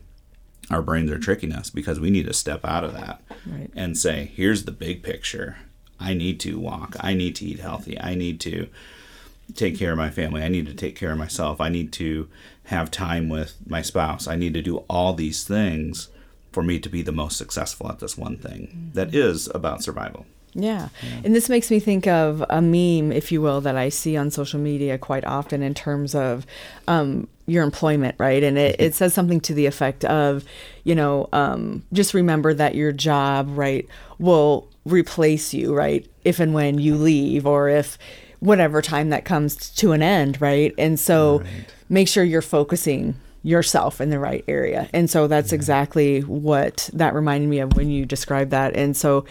our 0.70 0.82
brains 0.82 1.10
are 1.10 1.18
tricking 1.18 1.52
us 1.52 1.70
because 1.70 1.98
we 2.00 2.10
need 2.10 2.26
to 2.26 2.34
step 2.34 2.64
out 2.64 2.84
of 2.84 2.92
that 2.92 3.22
right. 3.46 3.70
and 3.74 3.96
say 3.96 4.30
here's 4.34 4.64
the 4.64 4.72
big 4.72 5.02
picture. 5.02 5.56
I 5.98 6.12
need 6.12 6.38
to 6.40 6.58
walk. 6.58 6.96
I 7.00 7.14
need 7.14 7.36
to 7.36 7.46
eat 7.46 7.60
healthy. 7.60 7.98
I 7.98 8.14
need 8.14 8.40
to 8.40 8.68
take 9.54 9.78
care 9.78 9.92
of 9.92 9.98
my 9.98 10.10
family. 10.10 10.42
I 10.42 10.48
need 10.48 10.66
to 10.66 10.74
take 10.74 10.96
care 10.96 11.12
of 11.12 11.18
myself. 11.18 11.60
I 11.60 11.68
need 11.68 11.92
to 11.94 12.28
have 12.64 12.90
time 12.90 13.28
with 13.28 13.56
my 13.66 13.82
spouse. 13.82 14.26
I 14.26 14.36
need 14.36 14.54
to 14.54 14.62
do 14.62 14.78
all 14.88 15.14
these 15.14 15.44
things 15.44 16.08
for 16.52 16.62
me 16.62 16.78
to 16.78 16.88
be 16.88 17.02
the 17.02 17.12
most 17.12 17.36
successful 17.36 17.88
at 17.90 17.98
this 17.98 18.16
one 18.16 18.36
thing 18.36 18.68
mm-hmm. 18.68 18.92
that 18.92 19.14
is 19.14 19.48
about 19.54 19.82
survival. 19.82 20.26
Yeah. 20.54 20.88
yeah. 21.02 21.20
And 21.22 21.34
this 21.34 21.50
makes 21.50 21.70
me 21.70 21.78
think 21.80 22.06
of 22.06 22.42
a 22.48 22.62
meme, 22.62 23.12
if 23.12 23.30
you 23.30 23.42
will, 23.42 23.60
that 23.60 23.76
I 23.76 23.90
see 23.90 24.16
on 24.16 24.30
social 24.30 24.58
media 24.58 24.96
quite 24.96 25.24
often 25.26 25.62
in 25.62 25.74
terms 25.74 26.14
of 26.14 26.46
um, 26.88 27.28
your 27.46 27.62
employment, 27.62 28.14
right? 28.18 28.42
And 28.42 28.56
it, 28.56 28.76
it 28.78 28.94
says 28.94 29.12
something 29.12 29.40
to 29.42 29.54
the 29.54 29.66
effect 29.66 30.06
of, 30.06 30.44
you 30.84 30.94
know, 30.94 31.28
um, 31.32 31.84
just 31.92 32.14
remember 32.14 32.54
that 32.54 32.74
your 32.74 32.90
job, 32.90 33.50
right, 33.50 33.86
will 34.18 34.68
replace 34.86 35.52
you, 35.52 35.74
right, 35.74 36.08
if 36.24 36.40
and 36.40 36.54
when 36.54 36.78
you 36.78 36.96
leave 36.96 37.46
or 37.46 37.68
if 37.68 37.98
whatever 38.46 38.80
time 38.80 39.10
that 39.10 39.24
comes 39.24 39.56
to 39.70 39.90
an 39.90 40.02
end, 40.02 40.40
right? 40.40 40.72
And 40.78 41.00
so 41.00 41.40
right. 41.40 41.48
make 41.88 42.06
sure 42.06 42.22
you're 42.22 42.40
focusing 42.40 43.16
yourself 43.42 44.00
in 44.00 44.10
the 44.10 44.20
right 44.20 44.44
area. 44.46 44.88
And 44.92 45.10
so 45.10 45.26
that's 45.26 45.50
yeah. 45.50 45.56
exactly 45.56 46.20
what 46.20 46.88
that 46.92 47.12
reminded 47.12 47.50
me 47.50 47.58
of 47.58 47.76
when 47.76 47.90
you 47.90 48.06
described 48.06 48.52
that. 48.52 48.76
And 48.76 48.96
so, 48.96 49.24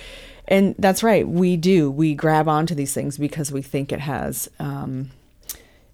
and 0.49 0.75
that's 0.77 1.01
right, 1.01 1.25
we 1.25 1.55
do. 1.55 1.89
We 1.89 2.13
grab 2.13 2.49
onto 2.49 2.75
these 2.75 2.93
things 2.93 3.17
because 3.17 3.53
we 3.53 3.61
think 3.61 3.93
it 3.93 4.01
has, 4.01 4.49
um, 4.59 5.11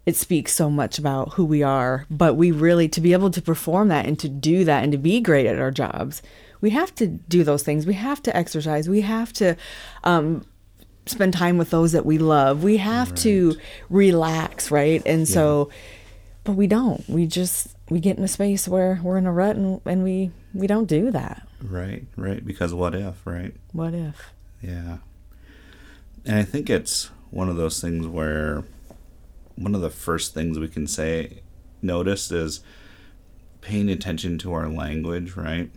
it 0.07 0.15
speaks 0.15 0.51
so 0.51 0.67
much 0.69 0.97
about 0.97 1.33
who 1.33 1.45
we 1.45 1.61
are. 1.61 2.07
But 2.09 2.33
we 2.33 2.49
really, 2.49 2.89
to 2.89 3.01
be 3.01 3.13
able 3.13 3.29
to 3.29 3.41
perform 3.41 3.89
that 3.89 4.07
and 4.07 4.17
to 4.17 4.29
do 4.29 4.65
that 4.65 4.83
and 4.83 4.91
to 4.93 4.97
be 4.97 5.21
great 5.21 5.45
at 5.45 5.59
our 5.59 5.71
jobs, 5.71 6.23
we 6.59 6.71
have 6.71 6.93
to 6.95 7.05
do 7.05 7.43
those 7.43 7.61
things. 7.61 7.85
We 7.85 7.93
have 7.93 8.21
to 8.23 8.35
exercise. 8.35 8.89
We 8.89 9.01
have 9.01 9.31
to 9.33 9.55
um, 10.03 10.43
spend 11.05 11.34
time 11.34 11.58
with 11.58 11.70
those 11.70 11.91
that 11.93 12.05
we 12.05 12.17
love. 12.17 12.63
We 12.63 12.77
have 12.77 13.10
right. 13.10 13.17
to 13.20 13.55
relax, 13.89 14.72
right? 14.72 15.01
And 15.05 15.22
yeah. 15.22 15.34
so 15.34 15.70
but 16.43 16.53
we 16.53 16.67
don't. 16.67 17.08
We 17.08 17.27
just 17.27 17.75
we 17.89 18.00
get 18.00 18.17
in 18.17 18.24
a 18.24 18.27
space 18.27 18.67
where 18.67 19.00
we're 19.03 19.17
in 19.17 19.25
a 19.25 19.31
rut 19.31 19.55
and, 19.55 19.81
and 19.86 20.03
we 20.03 20.31
we 20.53 20.67
don't 20.67 20.86
do 20.86 21.12
that. 21.12 21.48
Right, 21.62 22.05
right. 22.17 22.43
Because 22.43 22.74
what 22.74 22.96
if, 22.96 23.25
right? 23.25 23.53
What 23.74 23.93
if? 23.93 24.31
Yeah. 24.62 24.98
And 26.25 26.38
I 26.38 26.43
think 26.43 26.70
it's 26.70 27.12
one 27.29 27.50
of 27.50 27.58
those 27.58 27.79
things 27.79 28.08
where 28.08 28.63
one 29.55 29.75
of 29.75 29.81
the 29.81 29.89
first 29.89 30.34
things 30.34 30.58
we 30.58 30.67
can 30.67 30.88
say 30.88 31.41
notice 31.81 32.31
is 32.31 32.62
paying 33.62 33.89
attention 33.89 34.38
to 34.39 34.53
our 34.53 34.67
language, 34.67 35.36
right? 35.36 35.70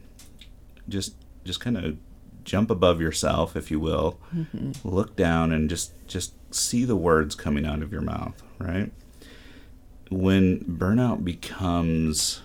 Just 0.88 1.14
just 1.44 1.60
kind 1.60 1.76
of 1.76 1.96
jump 2.44 2.70
above 2.70 3.00
yourself, 3.00 3.56
if 3.56 3.70
you 3.70 3.80
will. 3.80 4.18
Mm-hmm. 4.34 4.72
Look 4.86 5.16
down 5.16 5.52
and 5.52 5.68
just 5.68 5.92
just 6.06 6.34
see 6.54 6.84
the 6.84 6.96
words 6.96 7.34
coming 7.34 7.66
out 7.66 7.82
of 7.82 7.92
your 7.92 8.02
mouth, 8.02 8.42
right? 8.58 8.92
When 10.10 10.60
burnout 10.60 11.24
becomes 11.24 12.42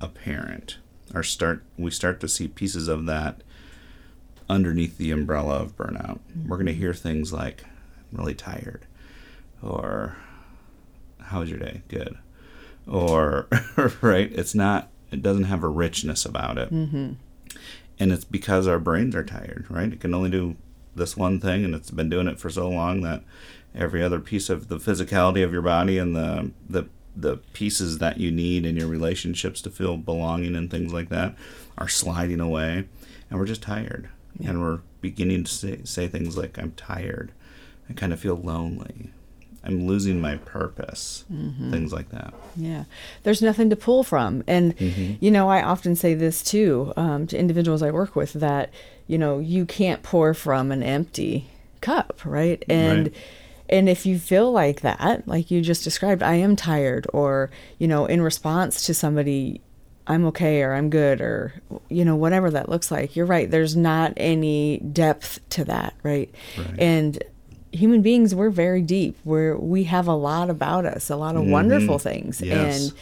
apparent, 0.00 0.78
or 1.14 1.22
start 1.22 1.62
we 1.76 1.90
start 1.90 2.20
to 2.20 2.28
see 2.28 2.48
pieces 2.48 2.88
of 2.88 3.06
that 3.06 3.42
underneath 4.48 4.98
the 4.98 5.10
umbrella 5.10 5.56
of 5.56 5.76
burnout. 5.76 6.20
Mm-hmm. 6.20 6.48
We're 6.48 6.56
going 6.56 6.66
to 6.66 6.74
hear 6.74 6.94
things 6.94 7.32
like 7.32 7.64
I'm 8.12 8.18
really 8.18 8.34
tired 8.34 8.86
or 9.62 10.16
how 11.20 11.40
was 11.40 11.50
your 11.50 11.58
day? 11.58 11.82
Good. 11.88 12.16
Or 12.86 13.48
right, 14.00 14.30
it's 14.32 14.54
not 14.54 14.90
it 15.10 15.22
doesn't 15.22 15.44
have 15.44 15.62
a 15.62 15.68
richness 15.68 16.24
about 16.24 16.58
it. 16.58 16.72
Mm-hmm. 16.72 17.12
And 17.98 18.12
it's 18.12 18.24
because 18.24 18.66
our 18.66 18.78
brains 18.78 19.14
are 19.14 19.24
tired, 19.24 19.66
right? 19.70 19.92
It 19.92 20.00
can 20.00 20.14
only 20.14 20.30
do 20.30 20.56
this 20.96 21.16
one 21.16 21.38
thing 21.38 21.64
and 21.64 21.74
it's 21.74 21.90
been 21.90 22.08
doing 22.08 22.26
it 22.26 22.38
for 22.38 22.50
so 22.50 22.68
long 22.68 23.02
that 23.02 23.22
every 23.74 24.02
other 24.02 24.18
piece 24.18 24.48
of 24.48 24.68
the 24.68 24.78
physicality 24.78 25.44
of 25.44 25.52
your 25.52 25.62
body 25.62 25.98
and 25.98 26.16
the 26.16 26.50
the 26.68 26.84
the 27.14 27.36
pieces 27.52 27.98
that 27.98 28.18
you 28.18 28.30
need 28.30 28.66
in 28.66 28.76
your 28.76 28.88
relationships 28.88 29.62
to 29.62 29.70
feel 29.70 29.96
belonging 29.96 30.54
and 30.54 30.70
things 30.70 30.92
like 30.92 31.08
that 31.08 31.34
are 31.78 31.88
sliding 31.88 32.40
away 32.40 32.84
and 33.30 33.38
we're 33.38 33.46
just 33.46 33.62
tired 33.62 34.08
yeah. 34.38 34.50
and 34.50 34.60
we're 34.60 34.80
beginning 35.00 35.44
to 35.44 35.50
say, 35.50 35.80
say 35.84 36.08
things 36.08 36.36
like 36.36 36.58
i'm 36.58 36.72
tired 36.72 37.32
i 37.88 37.92
kind 37.92 38.12
of 38.12 38.20
feel 38.20 38.36
lonely 38.36 39.10
i'm 39.66 39.86
losing 39.86 40.20
my 40.20 40.36
purpose 40.38 41.24
mm-hmm. 41.32 41.70
things 41.70 41.92
like 41.92 42.08
that 42.10 42.32
yeah 42.56 42.84
there's 43.22 43.42
nothing 43.42 43.68
to 43.68 43.76
pull 43.76 44.02
from 44.02 44.42
and 44.46 44.76
mm-hmm. 44.78 45.14
you 45.20 45.30
know 45.30 45.48
i 45.48 45.62
often 45.62 45.94
say 45.94 46.14
this 46.14 46.42
too 46.42 46.92
um, 46.96 47.26
to 47.26 47.38
individuals 47.38 47.82
i 47.82 47.90
work 47.90 48.16
with 48.16 48.32
that 48.34 48.70
you 49.06 49.18
know 49.18 49.38
you 49.38 49.66
can't 49.66 50.02
pour 50.02 50.32
from 50.34 50.72
an 50.72 50.82
empty 50.82 51.48
cup 51.80 52.20
right 52.24 52.64
and 52.68 53.08
right 53.08 53.16
and 53.68 53.88
if 53.88 54.06
you 54.06 54.18
feel 54.18 54.52
like 54.52 54.82
that, 54.82 55.26
like 55.26 55.50
you 55.50 55.60
just 55.60 55.84
described, 55.84 56.22
I 56.22 56.34
am 56.36 56.56
tired, 56.56 57.06
or, 57.12 57.50
you 57.78 57.88
know, 57.88 58.06
in 58.06 58.22
response 58.22 58.86
to 58.86 58.94
somebody, 58.94 59.60
I'm 60.06 60.24
okay, 60.26 60.62
or 60.62 60.74
I'm 60.74 60.88
good, 60.88 61.20
or, 61.20 61.54
you 61.88 62.04
know, 62.04 62.16
whatever 62.16 62.50
that 62.50 62.68
looks 62.68 62.90
like, 62.90 63.16
you're 63.16 63.26
right. 63.26 63.50
There's 63.50 63.76
not 63.76 64.12
any 64.16 64.78
depth 64.78 65.40
to 65.50 65.64
that, 65.64 65.94
right? 66.02 66.32
right. 66.56 66.78
And 66.78 67.22
human 67.76 68.02
beings, 68.02 68.34
we're 68.34 68.50
very 68.50 68.82
deep. 68.82 69.16
We're, 69.24 69.56
we 69.56 69.84
have 69.84 70.06
a 70.08 70.14
lot 70.14 70.50
about 70.50 70.84
us, 70.84 71.10
a 71.10 71.16
lot 71.16 71.36
of 71.36 71.42
mm-hmm. 71.42 71.52
wonderful 71.52 71.98
things. 71.98 72.40
Yes. 72.40 72.90
And, 72.90 72.98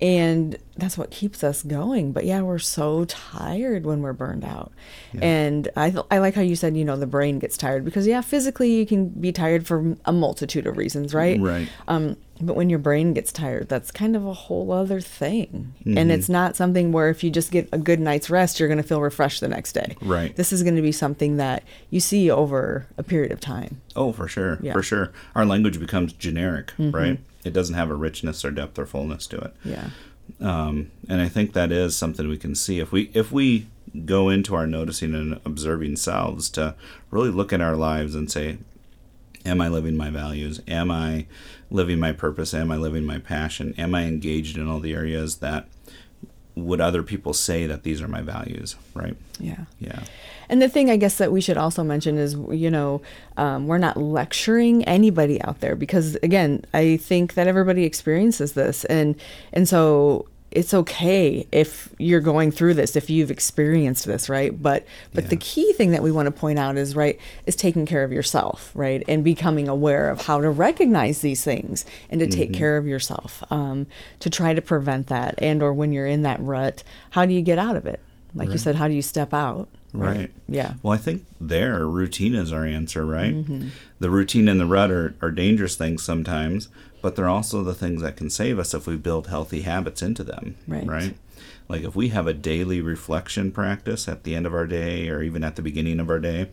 and 0.00 0.56
that's 0.76 0.96
what 0.96 1.10
keeps 1.10 1.44
us 1.44 1.62
going. 1.62 2.12
But 2.12 2.24
yeah 2.24 2.40
we're 2.42 2.58
so 2.58 3.04
tired 3.04 3.84
when 3.84 4.02
we're 4.02 4.12
burned 4.12 4.44
out. 4.44 4.72
Yeah. 5.12 5.20
and 5.22 5.68
I, 5.76 5.90
th- 5.90 6.04
I 6.10 6.18
like 6.18 6.34
how 6.34 6.42
you 6.42 6.56
said 6.56 6.76
you 6.76 6.84
know 6.84 6.96
the 6.96 7.06
brain 7.06 7.38
gets 7.38 7.56
tired 7.56 7.84
because 7.84 8.06
yeah 8.06 8.20
physically 8.20 8.72
you 8.72 8.86
can 8.86 9.08
be 9.08 9.32
tired 9.32 9.66
for 9.66 9.96
a 10.04 10.12
multitude 10.12 10.66
of 10.66 10.76
reasons 10.76 11.14
right? 11.14 11.40
Right. 11.40 11.68
Um, 11.88 12.16
but 12.40 12.56
when 12.56 12.70
your 12.70 12.78
brain 12.78 13.12
gets 13.12 13.32
tired 13.32 13.68
that's 13.68 13.90
kind 13.90 14.16
of 14.16 14.24
a 14.26 14.32
whole 14.32 14.72
other 14.72 15.00
thing. 15.00 15.74
Mm-hmm. 15.80 15.98
and 15.98 16.12
it's 16.12 16.28
not 16.28 16.56
something 16.56 16.92
where 16.92 17.10
if 17.10 17.22
you 17.22 17.30
just 17.30 17.50
get 17.50 17.68
a 17.72 17.78
good 17.78 18.00
night's 18.00 18.30
rest 18.30 18.58
you're 18.58 18.68
going 18.68 18.82
to 18.82 18.86
feel 18.86 19.00
refreshed 19.00 19.40
the 19.40 19.48
next 19.48 19.72
day. 19.72 19.96
Right. 20.00 20.34
This 20.34 20.52
is 20.52 20.62
going 20.62 20.76
to 20.76 20.82
be 20.82 20.92
something 20.92 21.36
that 21.36 21.64
you 21.90 22.00
see 22.00 22.30
over 22.30 22.86
a 22.96 23.02
period 23.02 23.32
of 23.32 23.40
time. 23.40 23.80
Oh 23.96 24.12
for 24.12 24.28
sure. 24.28 24.58
Yeah. 24.62 24.72
for 24.72 24.82
sure. 24.82 25.12
Our 25.34 25.44
language 25.44 25.78
becomes 25.78 26.12
generic 26.12 26.68
mm-hmm. 26.78 26.90
right 26.90 27.18
it 27.44 27.52
doesn't 27.52 27.74
have 27.74 27.90
a 27.90 27.94
richness 27.94 28.44
or 28.44 28.50
depth 28.50 28.78
or 28.78 28.86
fullness 28.86 29.26
to 29.28 29.38
it. 29.38 29.54
Yeah. 29.64 29.90
Um, 30.40 30.90
and 31.08 31.20
I 31.20 31.28
think 31.28 31.52
that 31.52 31.72
is 31.72 31.96
something 31.96 32.28
we 32.28 32.38
can 32.38 32.54
see 32.54 32.78
if 32.78 32.92
we 32.92 33.10
if 33.14 33.32
we 33.32 33.66
go 34.04 34.28
into 34.28 34.54
our 34.54 34.66
noticing 34.66 35.14
and 35.14 35.40
observing 35.44 35.96
selves 35.96 36.48
to 36.50 36.74
really 37.10 37.30
look 37.30 37.52
at 37.52 37.60
our 37.60 37.76
lives 37.76 38.14
and 38.14 38.30
say, 38.30 38.58
Am 39.44 39.60
I 39.60 39.68
living 39.68 39.96
my 39.96 40.10
values? 40.10 40.60
Am 40.68 40.90
I 40.90 41.26
living 41.70 41.98
my 41.98 42.12
purpose? 42.12 42.52
Am 42.52 42.70
I 42.70 42.76
living 42.76 43.04
my 43.04 43.18
passion? 43.18 43.74
Am 43.78 43.94
I 43.94 44.04
engaged 44.04 44.58
in 44.58 44.68
all 44.68 44.80
the 44.80 44.94
areas 44.94 45.36
that 45.36 45.66
would 46.54 46.80
other 46.80 47.02
people 47.02 47.32
say 47.32 47.66
that 47.66 47.82
these 47.82 48.02
are 48.02 48.08
my 48.08 48.22
values? 48.22 48.76
Right? 48.94 49.16
Yeah. 49.38 49.64
Yeah. 49.78 50.02
And 50.48 50.60
the 50.60 50.68
thing 50.68 50.90
I 50.90 50.96
guess 50.96 51.18
that 51.18 51.30
we 51.30 51.40
should 51.40 51.56
also 51.56 51.84
mention 51.84 52.18
is, 52.18 52.34
you 52.50 52.70
know, 52.70 53.02
um, 53.36 53.68
we're 53.68 53.78
not 53.78 53.96
lecturing 53.96 54.84
anybody 54.84 55.40
out 55.42 55.60
there 55.60 55.76
because, 55.76 56.16
again, 56.24 56.64
I 56.74 56.96
think 56.96 57.34
that 57.34 57.46
everybody 57.46 57.84
experiences 57.84 58.54
this, 58.54 58.84
and 58.86 59.14
and 59.52 59.68
so 59.68 60.26
it's 60.50 60.74
okay 60.74 61.46
if 61.52 61.88
you're 61.98 62.20
going 62.20 62.50
through 62.50 62.74
this 62.74 62.96
if 62.96 63.08
you've 63.08 63.30
experienced 63.30 64.04
this 64.04 64.28
right 64.28 64.60
but 64.62 64.84
but 65.14 65.24
yeah. 65.24 65.30
the 65.30 65.36
key 65.36 65.72
thing 65.74 65.92
that 65.92 66.02
we 66.02 66.10
want 66.10 66.26
to 66.26 66.32
point 66.32 66.58
out 66.58 66.76
is 66.76 66.96
right 66.96 67.18
is 67.46 67.54
taking 67.54 67.86
care 67.86 68.02
of 68.02 68.12
yourself 68.12 68.72
right 68.74 69.04
and 69.06 69.22
becoming 69.22 69.68
aware 69.68 70.08
of 70.10 70.22
how 70.22 70.40
to 70.40 70.50
recognize 70.50 71.20
these 71.20 71.44
things 71.44 71.84
and 72.08 72.20
to 72.20 72.26
take 72.26 72.50
mm-hmm. 72.50 72.58
care 72.58 72.76
of 72.76 72.86
yourself 72.86 73.44
um, 73.50 73.86
to 74.18 74.28
try 74.28 74.52
to 74.52 74.62
prevent 74.62 75.06
that 75.06 75.34
and 75.38 75.62
or 75.62 75.72
when 75.72 75.92
you're 75.92 76.06
in 76.06 76.22
that 76.22 76.40
rut 76.40 76.82
how 77.10 77.24
do 77.24 77.32
you 77.32 77.42
get 77.42 77.58
out 77.58 77.76
of 77.76 77.86
it 77.86 78.00
like 78.34 78.48
right. 78.48 78.52
you 78.52 78.58
said 78.58 78.74
how 78.74 78.88
do 78.88 78.94
you 78.94 79.02
step 79.02 79.32
out 79.32 79.68
Right. 79.92 80.30
Yeah. 80.48 80.74
Well, 80.82 80.92
I 80.92 80.98
think 80.98 81.24
there 81.40 81.86
routine 81.86 82.34
is 82.34 82.52
our 82.52 82.64
answer, 82.64 83.04
right? 83.04 83.34
Mm-hmm. 83.34 83.68
The 83.98 84.10
routine 84.10 84.48
and 84.48 84.60
the 84.60 84.66
rut 84.66 84.90
are, 84.90 85.14
are 85.20 85.30
dangerous 85.30 85.76
things 85.76 86.02
sometimes, 86.02 86.68
but 87.02 87.16
they're 87.16 87.28
also 87.28 87.62
the 87.62 87.74
things 87.74 88.02
that 88.02 88.16
can 88.16 88.30
save 88.30 88.58
us 88.58 88.74
if 88.74 88.86
we 88.86 88.96
build 88.96 89.28
healthy 89.28 89.62
habits 89.62 90.02
into 90.02 90.24
them. 90.24 90.56
Right. 90.66 90.86
Right. 90.86 91.16
Like 91.68 91.82
if 91.82 91.94
we 91.94 92.08
have 92.08 92.26
a 92.26 92.34
daily 92.34 92.80
reflection 92.80 93.52
practice 93.52 94.08
at 94.08 94.24
the 94.24 94.34
end 94.34 94.46
of 94.46 94.54
our 94.54 94.66
day 94.66 95.08
or 95.08 95.22
even 95.22 95.44
at 95.44 95.56
the 95.56 95.62
beginning 95.62 96.00
of 96.00 96.10
our 96.10 96.18
day, 96.18 96.48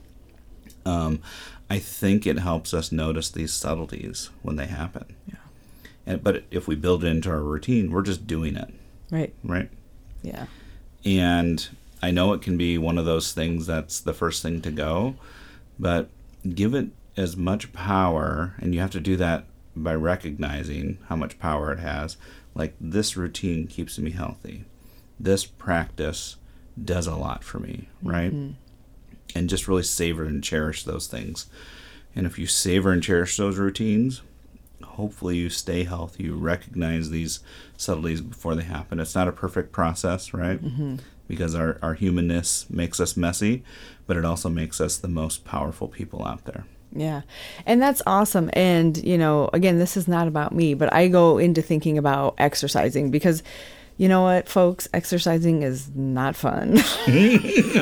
um, 0.86 1.22
I 1.70 1.80
think 1.80 2.26
it 2.26 2.40
helps 2.40 2.74
us 2.74 2.92
notice 2.92 3.30
these 3.30 3.54
subtleties 3.54 4.30
when 4.42 4.56
they 4.56 4.68
happen. 4.68 5.16
Yeah. 5.28 5.36
And, 6.06 6.24
but 6.24 6.44
if 6.52 6.68
we 6.68 6.76
build 6.76 7.04
it 7.04 7.08
into 7.08 7.30
our 7.30 7.42
routine, 7.42 7.92
we're 7.92 8.04
just 8.04 8.28
doing 8.28 8.56
it. 8.56 8.74
Right. 9.12 9.34
Right. 9.44 9.70
Yeah. 10.22 10.46
And 11.04 11.68
I 12.02 12.12
know 12.12 12.34
it 12.34 12.42
can 12.42 12.58
be 12.58 12.78
one 12.78 12.98
of 12.98 13.06
those 13.06 13.34
things 13.34 13.66
that's 13.66 14.00
the 14.00 14.14
first 14.14 14.44
thing 14.44 14.62
to 14.62 14.72
go, 14.72 15.16
but 15.80 16.10
give 16.54 16.74
it 16.74 16.90
as 17.18 17.36
much 17.36 17.74
power, 17.74 18.54
and 18.60 18.74
you 18.76 18.80
have 18.80 18.92
to 18.92 19.00
do 19.00 19.16
that 19.18 19.46
by 19.84 19.96
recognizing 19.96 20.98
how 21.08 21.16
much 21.16 21.40
power 21.40 21.72
it 21.72 21.80
has. 21.80 22.18
Like 22.56 22.76
this 22.80 23.18
routine 23.18 23.68
keeps 23.68 23.98
me 24.00 24.12
healthy. 24.12 24.66
This 25.20 25.46
practice 25.46 26.38
does 26.82 27.08
a 27.08 27.16
lot 27.16 27.44
for 27.44 27.60
me, 27.60 27.90
right? 28.02 28.32
Mm-hmm. 28.32 28.54
And 29.36 29.50
just 29.50 29.68
really 29.68 29.84
savor 29.84 30.26
and 30.26 30.44
cherish 30.44 30.84
those 30.84 31.08
things. 31.08 31.48
And 32.16 32.26
if 32.26 32.40
you 32.40 32.48
savor 32.48 32.92
and 32.92 33.04
cherish 33.04 33.38
those 33.38 33.58
routines, 33.58 34.22
hopefully 34.84 35.38
you 35.38 35.50
stay 35.50 35.84
healthy. 35.84 36.24
You 36.24 36.36
recognize 36.36 37.10
these 37.10 37.42
subtleties 37.76 38.22
before 38.22 38.56
they 38.56 38.64
happen. 38.64 39.00
It's 39.00 39.16
not 39.16 39.28
a 39.28 39.34
perfect 39.34 39.72
process, 39.72 40.34
right? 40.34 40.64
Mm-hmm 40.64 40.96
because 41.28 41.54
our, 41.54 41.78
our 41.82 41.94
humanness 41.94 42.70
makes 42.70 43.00
us 43.00 43.18
messy, 43.18 43.64
but 44.06 44.18
it 44.18 44.26
also 44.26 44.50
makes 44.50 44.80
us 44.80 44.98
the 44.98 45.08
most 45.08 45.44
powerful 45.46 45.88
people 45.88 46.26
out 46.26 46.46
there. 46.46 46.66
Yeah. 46.94 47.22
And 47.66 47.82
that's 47.82 48.02
awesome. 48.08 48.50
And, 48.54 48.98
you 49.04 49.18
know, 49.18 49.50
again, 49.54 49.80
this 49.80 49.98
is 49.98 50.08
not 50.08 50.28
about 50.28 50.54
me, 50.54 50.74
but 50.74 50.92
I 50.94 51.08
go 51.08 51.38
into 51.38 51.62
thinking 51.62 51.98
about 51.98 52.36
exercising 52.38 53.12
because 53.12 53.44
you 54.00 54.08
know 54.08 54.22
what, 54.22 54.48
folks, 54.48 54.88
exercising 54.94 55.64
is 55.64 55.90
not 55.96 56.36
fun. 56.36 56.74
it's 57.08 57.74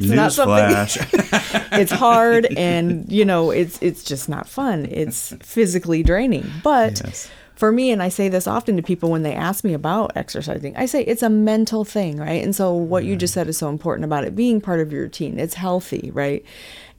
not 0.00 0.32
something 0.32 1.10
it's 1.72 1.90
hard 1.90 2.46
and 2.56 3.10
you 3.10 3.24
know, 3.24 3.50
it's 3.50 3.82
it's 3.82 4.04
just 4.04 4.28
not 4.28 4.48
fun. 4.48 4.86
It's 4.88 5.34
physically 5.40 6.04
draining. 6.04 6.48
But 6.62 7.00
yes 7.04 7.28
for 7.58 7.72
me, 7.72 7.90
and 7.90 8.00
I 8.00 8.08
say 8.08 8.28
this 8.28 8.46
often 8.46 8.76
to 8.76 8.82
people 8.84 9.10
when 9.10 9.24
they 9.24 9.34
ask 9.34 9.64
me 9.64 9.74
about 9.74 10.12
exercising, 10.14 10.76
I 10.76 10.86
say 10.86 11.02
it's 11.02 11.24
a 11.24 11.28
mental 11.28 11.84
thing, 11.84 12.16
right? 12.16 12.40
And 12.40 12.54
so 12.54 12.72
what 12.72 13.04
you 13.04 13.16
just 13.16 13.32
mm-hmm. 13.32 13.40
said 13.40 13.48
is 13.48 13.58
so 13.58 13.68
important 13.68 14.04
about 14.04 14.22
it 14.22 14.36
being 14.36 14.60
part 14.60 14.78
of 14.78 14.92
your 14.92 15.02
routine. 15.02 15.40
It's 15.40 15.54
healthy, 15.54 16.12
right? 16.14 16.44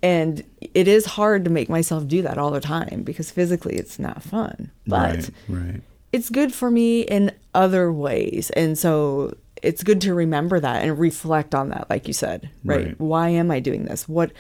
And 0.03 0.43
it 0.73 0.89
is 0.89 1.05
hard 1.05 1.45
to 1.45 1.49
make 1.49 1.69
myself 1.69 2.09
do 2.09 2.21
that 2.23 2.37
all 2.37 2.51
the 2.51 2.59
time 2.59 3.03
because 3.03 3.31
physically 3.31 3.77
it's 3.77 3.99
not 3.99 4.21
fun. 4.21 4.69
But 4.85 5.15
right, 5.15 5.29
right. 5.47 5.81
it's 6.11 6.29
good 6.29 6.53
for 6.53 6.69
me 6.69 7.03
in 7.03 7.31
other 7.53 7.89
ways. 7.89 8.49
And 8.49 8.77
so 8.77 9.37
it's 9.63 9.81
good 9.81 10.01
to 10.01 10.13
remember 10.13 10.59
that 10.59 10.83
and 10.83 10.99
reflect 10.99 11.55
on 11.55 11.69
that, 11.69 11.89
like 11.89 12.05
you 12.05 12.13
said, 12.13 12.49
right? 12.65 12.87
right. 12.87 12.99
Why 12.99 13.29
am 13.29 13.49
I 13.49 13.61
doing 13.61 13.85
this? 13.85 14.09
What 14.09 14.33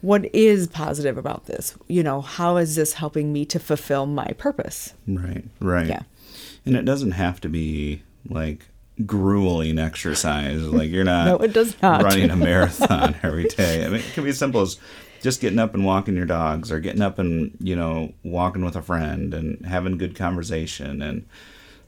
what 0.00 0.32
is 0.34 0.66
positive 0.66 1.16
about 1.18 1.46
this? 1.46 1.76
You 1.88 2.02
know, 2.02 2.20
how 2.20 2.56
is 2.56 2.74
this 2.76 2.94
helping 2.94 3.32
me 3.32 3.44
to 3.46 3.58
fulfill 3.58 4.06
my 4.06 4.28
purpose? 4.38 4.94
Right, 5.06 5.44
right. 5.60 5.86
Yeah. 5.88 6.02
And 6.66 6.76
it 6.76 6.84
doesn't 6.84 7.12
have 7.12 7.40
to 7.42 7.48
be 7.48 8.02
like 8.28 8.66
grueling 9.06 9.78
exercise. 9.78 10.62
Like 10.62 10.90
you're 10.90 11.04
not 11.04 11.24
no, 11.26 11.36
it 11.38 11.52
does 11.52 11.80
not. 11.82 12.02
running 12.02 12.30
a 12.30 12.36
marathon 12.50 13.16
every 13.22 13.44
day. 13.44 13.84
I 13.84 13.88
mean, 13.88 14.00
it 14.00 14.12
can 14.14 14.24
be 14.24 14.30
as 14.30 14.38
simple 14.38 14.60
as 14.60 14.78
just 15.22 15.40
getting 15.40 15.58
up 15.58 15.74
and 15.74 15.84
walking 15.84 16.16
your 16.16 16.26
dogs 16.26 16.70
or 16.72 16.80
getting 16.80 17.02
up 17.02 17.18
and, 17.18 17.56
you 17.60 17.76
know, 17.76 18.12
walking 18.22 18.64
with 18.64 18.76
a 18.76 18.82
friend 18.82 19.34
and 19.34 19.64
having 19.66 19.98
good 19.98 20.14
conversation. 20.16 21.02
And 21.02 21.26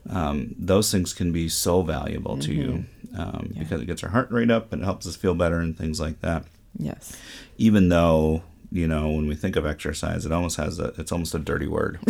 um, 0.09 0.53
those 0.59 0.91
things 0.91 1.13
can 1.13 1.31
be 1.31 1.49
so 1.49 1.81
valuable 1.81 2.37
to 2.39 2.53
you 2.53 2.85
Mm-hmm. 3.13 3.21
um, 3.21 3.53
because 3.57 3.79
it 3.81 3.85
gets 3.85 4.03
our 4.03 4.09
heart 4.09 4.31
rate 4.31 4.49
up 4.49 4.73
and 4.73 4.81
it 4.81 4.85
helps 4.85 5.05
us 5.07 5.15
feel 5.15 5.35
better 5.35 5.57
and 5.59 5.77
things 5.77 5.99
like 5.99 6.21
that. 6.21 6.45
Yes. 6.77 7.15
Even 7.57 7.89
though, 7.89 8.43
you 8.71 8.87
know, 8.87 9.09
when 9.11 9.27
we 9.27 9.35
think 9.35 9.55
of 9.55 9.65
exercise, 9.65 10.25
it 10.25 10.31
almost 10.31 10.57
has 10.57 10.79
a, 10.79 10.93
it's 10.97 11.11
almost 11.11 11.33
a 11.35 11.39
dirty 11.39 11.67
word. 11.67 11.99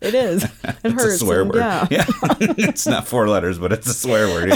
It 0.00 0.14
is. 0.14 0.44
It 0.64 0.76
It's 0.84 0.94
hurts. 1.02 1.14
a 1.16 1.18
swear 1.18 1.40
and- 1.42 1.50
word. 1.50 1.58
Yeah. 1.90 2.04
it's 2.40 2.86
not 2.86 3.08
four 3.08 3.28
letters, 3.28 3.58
but 3.58 3.72
it's 3.72 3.88
a 3.88 3.92
swear 3.94 4.28
word. 4.28 4.52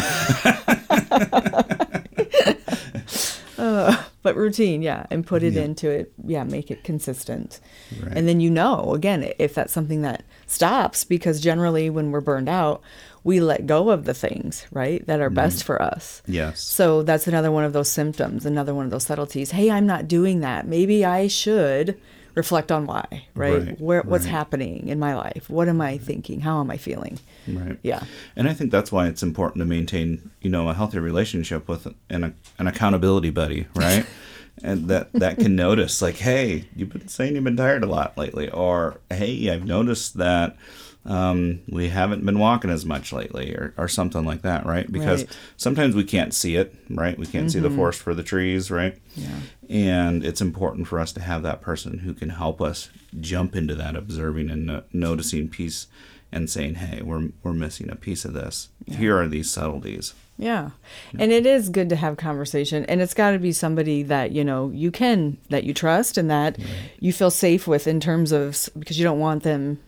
Uh, 3.59 4.03
but 4.23 4.35
routine, 4.37 4.83
yeah, 4.83 5.07
and 5.11 5.27
put 5.27 5.43
it 5.43 5.53
Yeah. 5.53 5.63
into 5.63 5.89
it. 5.89 6.13
Yeah, 6.27 6.43
make 6.45 6.71
it 6.71 6.83
consistent. 6.85 7.61
Right. 8.03 8.13
And 8.17 8.27
then 8.27 8.41
you 8.41 8.51
know, 8.51 8.95
again, 8.95 9.33
if 9.39 9.55
that's 9.55 9.73
something 9.73 10.03
that 10.03 10.25
stops, 10.47 11.05
because 11.05 11.41
generally 11.41 11.89
when 11.91 12.11
we're 12.11 12.21
burned 12.21 12.49
out, 12.49 12.83
we 13.25 13.41
let 13.41 13.67
go 13.67 13.91
of 13.91 14.05
the 14.05 14.15
things, 14.15 14.67
right, 14.73 15.07
that 15.07 15.21
are 15.21 15.27
Mm-hmm. 15.29 15.35
best 15.37 15.65
for 15.65 15.81
us. 15.81 16.23
yes. 16.27 16.61
So 16.61 17.03
that's 17.03 17.27
another 17.27 17.51
one 17.53 17.65
of 17.65 17.73
those 17.73 17.91
symptoms, 17.91 18.45
another 18.47 18.75
one 18.75 18.85
of 18.85 18.91
those 18.91 19.05
subtleties. 19.07 19.53
Hey, 19.53 19.71
I'm 19.71 19.87
not 19.87 20.09
doing 20.09 20.41
that. 20.41 20.67
Maybe 20.67 21.05
I 21.05 21.29
should 21.29 21.99
reflect 22.35 22.73
on 22.73 22.87
why, 22.87 23.05
right? 23.35 23.63
Right, 23.67 23.81
Where 23.81 24.03
what's 24.03 24.25
right. 24.25 24.31
happening 24.31 24.89
in 24.89 24.99
my 24.99 25.15
life? 25.15 25.49
What 25.51 25.69
am 25.69 25.81
I 25.83 25.99
thinking? 25.99 26.41
How 26.41 26.61
am 26.61 26.71
I 26.71 26.79
feeling? 26.79 27.19
Right. 27.47 27.79
Yeah. 27.83 28.05
And 28.37 28.49
I 28.49 28.55
think 28.55 28.71
that's 28.73 28.91
why 28.91 29.07
it's 29.07 29.23
important 29.23 29.61
to 29.61 29.67
maintain, 29.67 30.31
you 30.41 30.49
know, 30.51 30.69
a 30.71 30.75
healthy 30.75 30.99
relationship 30.99 31.69
with 31.69 31.87
an, 32.09 32.35
an 32.59 32.67
accountability 32.67 33.31
buddy, 33.31 33.67
right? 33.77 34.07
and 34.65 34.89
that 34.89 35.13
that 35.13 35.39
can 35.39 35.55
notice, 35.57 36.01
like, 36.03 36.17
hey, 36.17 36.65
you've 36.75 36.89
been 36.91 37.07
saying 37.09 37.35
you've 37.35 37.45
been 37.45 37.57
tired 37.57 37.83
a 37.85 37.87
lot 37.87 38.17
lately, 38.17 38.51
or 38.51 38.99
hey, 39.11 39.51
I've 39.51 39.67
noticed 39.67 40.17
that 40.19 40.57
um, 41.05 41.61
we 41.69 41.89
haven't 41.89 42.25
been 42.25 42.39
walking 42.39 42.71
as 42.71 42.85
much 42.87 43.13
lately, 43.13 43.53
or, 43.55 43.75
or 43.77 43.89
something 43.89 44.25
like 44.25 44.43
that, 44.43 44.65
right? 44.65 44.91
Because 44.91 45.25
Right. 45.25 45.37
sometimes 45.57 45.95
we 45.97 46.05
can't 46.05 46.33
see 46.33 46.55
it, 46.57 46.75
right? 46.91 47.19
We 47.19 47.27
can't 47.27 47.51
see 47.51 47.59
the 47.59 47.71
forest 47.71 48.01
for 48.01 48.15
the 48.15 48.23
trees, 48.23 48.71
right? 48.71 48.97
Yeah. 49.17 49.41
And 49.69 50.25
it's 50.25 50.41
important 50.41 50.87
for 50.87 51.01
us 51.01 51.13
to 51.15 51.21
have 51.21 51.43
that 51.43 51.61
person 51.61 51.99
who 51.99 52.15
can 52.15 52.31
help 52.31 52.61
us 52.61 52.89
jump 53.21 53.57
into 53.57 53.75
that 53.75 53.97
observing 53.97 54.51
and 54.51 54.67
no- 54.67 54.83
noticing 54.93 55.49
piece 55.49 55.89
and 56.31 56.49
saying, 56.49 56.77
hey, 56.77 57.03
we're, 57.03 57.31
we're 57.43 57.53
missing 57.53 57.91
a 57.91 57.97
piece 57.97 58.25
of 58.25 58.33
this. 58.33 58.69
Here 58.87 59.19
are 59.19 59.29
these 59.29 59.51
subtleties. 59.51 60.15
Yeah. 60.39 60.71
And 61.19 61.31
it 61.31 61.45
is 61.47 61.69
good 61.69 61.89
to 61.91 61.97
have 61.97 62.17
conversation 62.17 62.85
and 62.87 63.03
it's 63.03 63.13
got 63.13 63.33
to 63.33 63.39
be 63.39 63.53
somebody 63.53 64.03
that, 64.05 64.33
you 64.33 64.43
know, 64.43 64.71
you 64.71 64.91
can 64.91 65.37
that 65.51 65.65
you 65.65 65.75
trust 65.75 66.17
and 66.17 66.31
that 66.31 66.59
you 67.01 67.13
feel 67.13 67.31
safe 67.31 67.67
with 67.67 67.87
in 67.87 68.01
terms 68.01 68.33
of 68.33 68.69
because 68.79 68.99
you 68.99 69.05
don't 69.05 69.19
want 69.21 69.43
them 69.43 69.79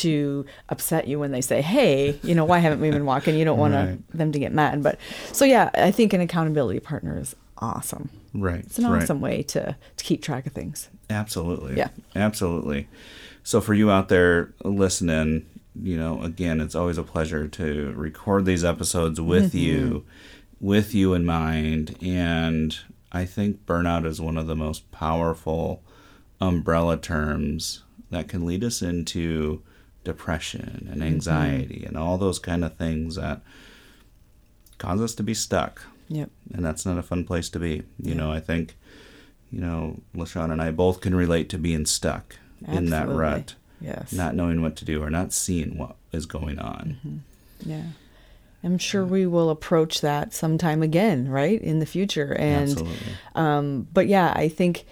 to 0.00 0.44
upset 0.68 1.08
you 1.08 1.18
when 1.18 1.32
they 1.32 1.40
say, 1.40 1.62
"Hey, 1.62 2.18
you 2.22 2.34
know, 2.34 2.44
why 2.44 2.58
haven't 2.58 2.80
we 2.80 2.90
been 2.90 3.06
walking?" 3.06 3.36
You 3.36 3.44
don't 3.44 3.58
want 3.58 3.74
Right. 3.74 3.98
them 4.16 4.32
to 4.32 4.38
get 4.38 4.52
mad. 4.52 4.82
But 4.82 4.98
so 5.32 5.44
yeah, 5.44 5.70
I 5.74 5.90
think 5.90 6.12
an 6.12 6.20
accountability 6.20 6.80
partner 6.80 7.18
is 7.18 7.34
awesome. 7.58 8.10
Right. 8.32 8.60
It's 8.60 8.78
an 8.78 8.86
right. 8.86 9.02
awesome 9.02 9.20
way 9.20 9.42
to 9.44 9.76
to 9.96 10.04
keep 10.04 10.22
track 10.22 10.46
of 10.46 10.52
things. 10.52 10.88
Absolutely. 11.10 11.76
Yeah. 11.76 11.88
Absolutely. 12.14 12.88
So 13.42 13.60
for 13.60 13.74
you 13.74 13.90
out 13.90 14.08
there 14.08 14.52
listening, 14.64 15.46
you 15.80 15.96
know, 15.96 16.22
again, 16.22 16.60
it's 16.60 16.74
always 16.74 16.98
a 16.98 17.02
pleasure 17.02 17.46
to 17.48 17.92
record 17.96 18.44
these 18.44 18.64
episodes 18.64 19.20
with 19.20 19.52
mm-hmm. 19.52 19.58
you, 19.58 20.04
with 20.60 20.94
you 20.94 21.14
in 21.14 21.24
mind. 21.24 21.96
And 22.00 22.76
I 23.12 23.24
think 23.24 23.66
burnout 23.66 24.06
is 24.06 24.20
one 24.20 24.38
of 24.38 24.46
the 24.46 24.56
most 24.56 24.90
powerful 24.90 25.82
umbrella 26.40 26.96
terms 26.96 27.82
that 28.10 28.28
can 28.28 28.46
lead 28.46 28.64
us 28.64 28.82
into 28.82 29.62
depression 30.04 30.88
and 30.92 31.02
anxiety 31.02 31.84
and 31.86 31.96
all 31.96 32.18
those 32.18 32.38
kind 32.38 32.64
of 32.64 32.76
things 32.76 33.16
that 33.16 33.40
cause 34.78 35.00
us 35.00 35.14
to 35.14 35.22
be 35.22 35.34
stuck 35.34 35.82
Yep. 36.08 36.30
and 36.52 36.64
that's 36.64 36.84
not 36.84 36.98
a 36.98 37.02
fun 37.02 37.24
place 37.24 37.48
to 37.50 37.58
be. 37.58 37.82
You 38.02 38.14
know, 38.14 38.30
I 38.30 38.38
think, 38.40 38.76
you 39.50 39.60
know, 39.60 40.00
LaShawn 40.14 40.52
and 40.52 40.60
I 40.60 40.70
both 40.70 41.00
can 41.00 41.14
relate 41.14 41.48
to 41.50 41.58
being 41.58 41.86
stuck 41.86 42.36
in 42.68 42.90
that 42.90 43.08
rut, 43.08 43.54
Yes. 43.80 44.12
not 44.12 44.34
knowing 44.34 44.60
what 44.62 44.76
to 44.76 44.84
do 44.84 45.02
or 45.02 45.08
not 45.10 45.32
seeing 45.32 45.78
what 45.78 45.96
is 46.12 46.26
going 46.26 46.58
on. 46.58 47.22
Yeah. 47.64 47.84
I'm 48.62 48.78
sure 48.78 49.04
we 49.04 49.26
will 49.26 49.50
approach 49.50 50.00
that 50.02 50.32
sometime 50.34 50.82
again, 50.82 51.28
right? 51.28 51.60
In 51.60 51.78
the 51.80 51.86
future. 51.86 52.34
And 52.38 52.70
Absolutely. 52.70 52.96
um 53.34 53.88
but 53.94 54.06
yeah, 54.08 54.32
I 54.36 54.48
think 54.48 54.84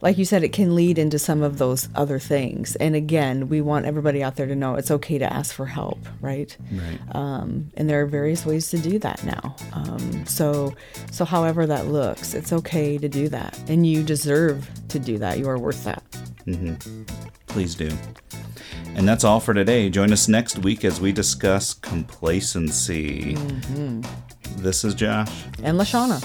like 0.00 0.18
you 0.18 0.24
said 0.24 0.42
it 0.44 0.52
can 0.52 0.74
lead 0.74 0.98
into 0.98 1.18
some 1.18 1.42
of 1.42 1.58
those 1.58 1.88
other 1.94 2.18
things. 2.18 2.76
And 2.76 2.94
again, 2.94 3.48
we 3.48 3.60
want 3.60 3.86
everybody 3.86 4.22
out 4.22 4.36
there 4.36 4.46
to 4.46 4.54
know 4.54 4.74
it's 4.74 4.90
okay 4.90 5.18
to 5.18 5.32
ask 5.32 5.54
for 5.54 5.66
help, 5.66 5.98
right? 6.20 6.56
Right. 6.70 6.98
Um, 7.14 7.70
and 7.76 7.88
there 7.88 8.02
are 8.02 8.06
various 8.06 8.44
ways 8.44 8.70
to 8.70 8.78
do 8.78 8.98
that 8.98 9.24
now. 9.24 9.56
Um, 9.72 10.26
so, 10.26 10.74
so 11.10 11.24
however 11.24 11.66
that 11.66 11.86
looks, 11.86 12.34
it's 12.34 12.52
okay 12.52 12.98
to 12.98 13.08
do 13.08 13.28
that, 13.30 13.58
and 13.68 13.86
you 13.86 14.02
deserve 14.02 14.68
to 14.88 14.98
do 14.98 15.18
that. 15.18 15.38
You 15.38 15.48
are 15.48 15.58
worth 15.58 15.84
that. 15.84 16.02
Mm-hmm. 16.46 17.04
Please 17.46 17.74
do. 17.74 17.90
And 18.94 19.08
that's 19.08 19.24
all 19.24 19.40
for 19.40 19.52
today. 19.54 19.90
Join 19.90 20.12
us 20.12 20.28
next 20.28 20.58
week 20.60 20.84
as 20.84 21.00
we 21.00 21.12
discuss 21.12 21.74
complacency. 21.74 23.34
Mm-hmm. 23.34 24.62
This 24.62 24.84
is 24.84 24.94
Josh. 24.94 25.44
And 25.62 25.78
Lashana. 25.78 26.22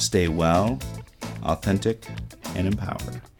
Stay 0.00 0.28
well, 0.28 0.78
authentic, 1.42 2.06
and 2.58 2.66
empowered. 2.66 3.37